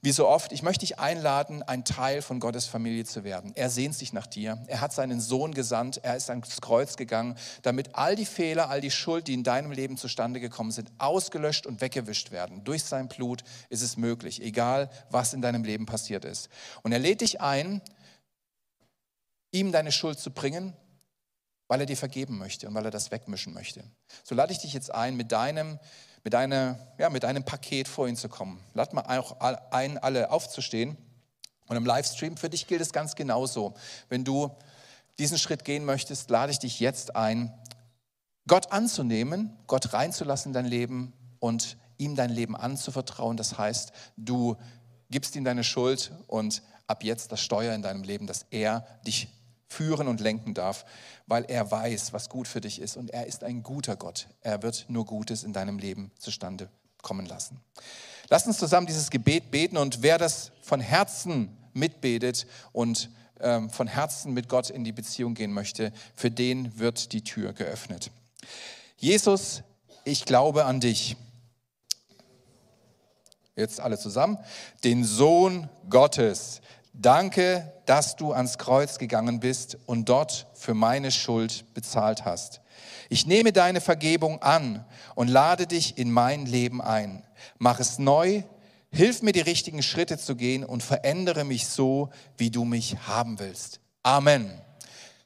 Wie 0.00 0.12
so 0.12 0.28
oft, 0.28 0.52
ich 0.52 0.62
möchte 0.62 0.86
dich 0.86 1.00
einladen, 1.00 1.64
ein 1.64 1.84
Teil 1.84 2.22
von 2.22 2.38
Gottes 2.38 2.66
Familie 2.66 3.04
zu 3.04 3.24
werden. 3.24 3.50
Er 3.56 3.68
sehnt 3.68 3.96
sich 3.96 4.12
nach 4.12 4.28
dir. 4.28 4.62
Er 4.68 4.80
hat 4.80 4.92
seinen 4.92 5.20
Sohn 5.20 5.54
gesandt. 5.54 5.98
Er 6.04 6.14
ist 6.14 6.30
ans 6.30 6.60
Kreuz 6.60 6.96
gegangen, 6.96 7.36
damit 7.62 7.96
all 7.96 8.14
die 8.14 8.24
Fehler, 8.24 8.70
all 8.70 8.80
die 8.80 8.92
Schuld, 8.92 9.26
die 9.26 9.34
in 9.34 9.42
deinem 9.42 9.72
Leben 9.72 9.96
zustande 9.96 10.38
gekommen 10.38 10.70
sind, 10.70 10.92
ausgelöscht 10.98 11.66
und 11.66 11.80
weggewischt 11.80 12.30
werden. 12.30 12.62
Durch 12.62 12.84
sein 12.84 13.08
Blut 13.08 13.42
ist 13.70 13.82
es 13.82 13.96
möglich, 13.96 14.40
egal 14.40 14.88
was 15.10 15.34
in 15.34 15.42
deinem 15.42 15.64
Leben 15.64 15.84
passiert 15.84 16.24
ist. 16.24 16.48
Und 16.84 16.92
er 16.92 17.00
lädt 17.00 17.20
dich 17.20 17.40
ein, 17.40 17.82
ihm 19.50 19.72
deine 19.72 19.90
Schuld 19.90 20.20
zu 20.20 20.30
bringen 20.30 20.74
weil 21.68 21.80
er 21.80 21.86
dir 21.86 21.96
vergeben 21.96 22.38
möchte 22.38 22.66
und 22.66 22.74
weil 22.74 22.84
er 22.84 22.90
das 22.90 23.10
wegmischen 23.10 23.52
möchte. 23.52 23.84
So 24.24 24.34
lade 24.34 24.52
ich 24.52 24.58
dich 24.58 24.72
jetzt 24.72 24.92
ein, 24.92 25.16
mit 25.16 25.30
deinem, 25.30 25.78
mit 26.24 26.32
deiner, 26.32 26.78
ja, 26.98 27.10
mit 27.10 27.22
deinem 27.22 27.44
Paket 27.44 27.86
vor 27.86 28.08
ihn 28.08 28.16
zu 28.16 28.28
kommen. 28.28 28.60
Lad 28.74 28.94
mal 28.94 29.18
auch 29.18 29.38
ein, 29.70 29.98
alle 29.98 30.30
aufzustehen. 30.30 30.96
Und 31.66 31.76
im 31.76 31.84
Livestream 31.84 32.36
für 32.38 32.48
dich 32.48 32.66
gilt 32.66 32.80
es 32.80 32.92
ganz 32.92 33.14
genauso. 33.14 33.74
Wenn 34.08 34.24
du 34.24 34.50
diesen 35.18 35.38
Schritt 35.38 35.64
gehen 35.64 35.84
möchtest, 35.84 36.30
lade 36.30 36.50
ich 36.50 36.58
dich 36.58 36.80
jetzt 36.80 37.14
ein, 37.14 37.52
Gott 38.46 38.72
anzunehmen, 38.72 39.56
Gott 39.66 39.92
reinzulassen 39.92 40.50
in 40.50 40.54
dein 40.54 40.64
Leben 40.64 41.12
und 41.38 41.76
ihm 41.98 42.16
dein 42.16 42.30
Leben 42.30 42.56
anzuvertrauen. 42.56 43.36
Das 43.36 43.58
heißt, 43.58 43.92
du 44.16 44.56
gibst 45.10 45.36
ihm 45.36 45.44
deine 45.44 45.64
Schuld 45.64 46.12
und 46.26 46.62
ab 46.86 47.04
jetzt 47.04 47.30
das 47.32 47.42
Steuer 47.42 47.74
in 47.74 47.82
deinem 47.82 48.02
Leben, 48.02 48.26
dass 48.26 48.46
er 48.50 48.86
dich 49.06 49.28
führen 49.68 50.08
und 50.08 50.20
lenken 50.20 50.54
darf, 50.54 50.84
weil 51.26 51.44
er 51.44 51.70
weiß, 51.70 52.12
was 52.12 52.28
gut 52.28 52.48
für 52.48 52.60
dich 52.60 52.80
ist 52.80 52.96
und 52.96 53.10
er 53.10 53.26
ist 53.26 53.44
ein 53.44 53.62
guter 53.62 53.96
Gott. 53.96 54.28
Er 54.40 54.62
wird 54.62 54.86
nur 54.88 55.04
Gutes 55.04 55.44
in 55.44 55.52
deinem 55.52 55.78
Leben 55.78 56.10
zustande 56.18 56.68
kommen 57.02 57.26
lassen. 57.26 57.60
Lass 58.30 58.46
uns 58.46 58.58
zusammen 58.58 58.86
dieses 58.86 59.10
Gebet 59.10 59.50
beten 59.50 59.76
und 59.76 60.02
wer 60.02 60.18
das 60.18 60.52
von 60.62 60.80
Herzen 60.80 61.56
mitbetet 61.72 62.46
und 62.72 63.10
ähm, 63.40 63.70
von 63.70 63.86
Herzen 63.86 64.32
mit 64.34 64.48
Gott 64.48 64.70
in 64.70 64.84
die 64.84 64.92
Beziehung 64.92 65.34
gehen 65.34 65.52
möchte, 65.52 65.92
für 66.14 66.30
den 66.30 66.78
wird 66.78 67.12
die 67.12 67.22
Tür 67.22 67.52
geöffnet. 67.52 68.10
Jesus, 68.96 69.62
ich 70.04 70.24
glaube 70.24 70.64
an 70.64 70.80
dich. 70.80 71.16
Jetzt 73.54 73.80
alle 73.80 73.98
zusammen. 73.98 74.38
Den 74.84 75.04
Sohn 75.04 75.68
Gottes 75.88 76.60
Danke, 77.00 77.72
dass 77.86 78.16
du 78.16 78.32
ans 78.32 78.58
Kreuz 78.58 78.98
gegangen 78.98 79.38
bist 79.38 79.78
und 79.86 80.08
dort 80.08 80.48
für 80.54 80.74
meine 80.74 81.12
Schuld 81.12 81.72
bezahlt 81.72 82.24
hast. 82.24 82.60
Ich 83.08 83.24
nehme 83.24 83.52
deine 83.52 83.80
Vergebung 83.80 84.42
an 84.42 84.84
und 85.14 85.28
lade 85.28 85.68
dich 85.68 85.96
in 85.96 86.10
mein 86.10 86.44
Leben 86.44 86.82
ein. 86.82 87.22
Mach 87.58 87.78
es 87.78 88.00
neu, 88.00 88.42
hilf 88.90 89.22
mir 89.22 89.30
die 89.30 89.40
richtigen 89.40 89.84
Schritte 89.84 90.18
zu 90.18 90.34
gehen 90.34 90.64
und 90.64 90.82
verändere 90.82 91.44
mich 91.44 91.68
so, 91.68 92.10
wie 92.36 92.50
du 92.50 92.64
mich 92.64 92.96
haben 93.06 93.38
willst. 93.38 93.78
Amen. 94.02 94.60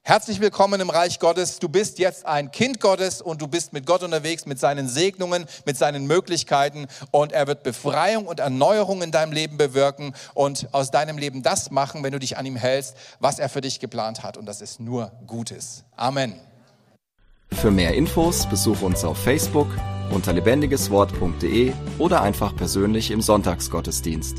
Herzlich 0.05 0.41
willkommen 0.41 0.81
im 0.81 0.91
Reich 0.91 1.21
Gottes. 1.21 1.61
Du 1.61 1.69
bist 1.69 2.01
jetzt 2.01 2.27
ein 2.27 2.51
Kind 2.51 2.81
Gottes 2.81 3.23
und 3.23 3.41
du 3.41 3.47
bist 3.47 3.73
mit 3.73 3.87
Gott 3.87 4.03
unterwegs, 4.03 4.47
mit 4.47 4.59
seinen 4.59 4.89
Segnungen, 4.89 5.45
mit 5.65 5.77
seinen 5.77 6.09
Möglichkeiten 6.09 6.89
und 7.13 7.31
er 7.31 7.47
wird 7.47 7.63
Befreiung 7.63 8.27
und 8.27 8.41
Erneuerung 8.41 9.01
in 9.03 9.13
deinem 9.13 9.31
Leben 9.31 9.59
bewirken 9.59 10.13
und 10.35 10.67
aus 10.73 10.91
deinem 10.91 11.19
Leben 11.19 11.45
das 11.45 11.71
machen, 11.71 12.03
wenn 12.03 12.11
du 12.11 12.19
dich 12.19 12.37
an 12.37 12.45
ihm 12.45 12.57
hältst, 12.57 12.97
was 13.21 13.39
er 13.39 13.49
für 13.49 13.61
dich 13.61 13.79
geplant 13.79 14.25
hat 14.25 14.37
und 14.37 14.47
das 14.47 14.61
ist 14.61 14.81
nur 14.81 15.13
Gutes. 15.29 15.85
Amen. 15.95 16.35
Für 17.53 17.71
mehr 17.71 17.95
Infos 17.95 18.49
besuche 18.49 18.85
uns 18.85 19.05
auf 19.05 19.19
Facebook 19.19 19.69
unter 20.11 20.33
lebendigeswort.de 20.33 21.73
oder 21.99 22.23
einfach 22.23 22.57
persönlich 22.57 23.13
im 23.13 23.23
Sonntagsgottesdienst. 23.23 24.39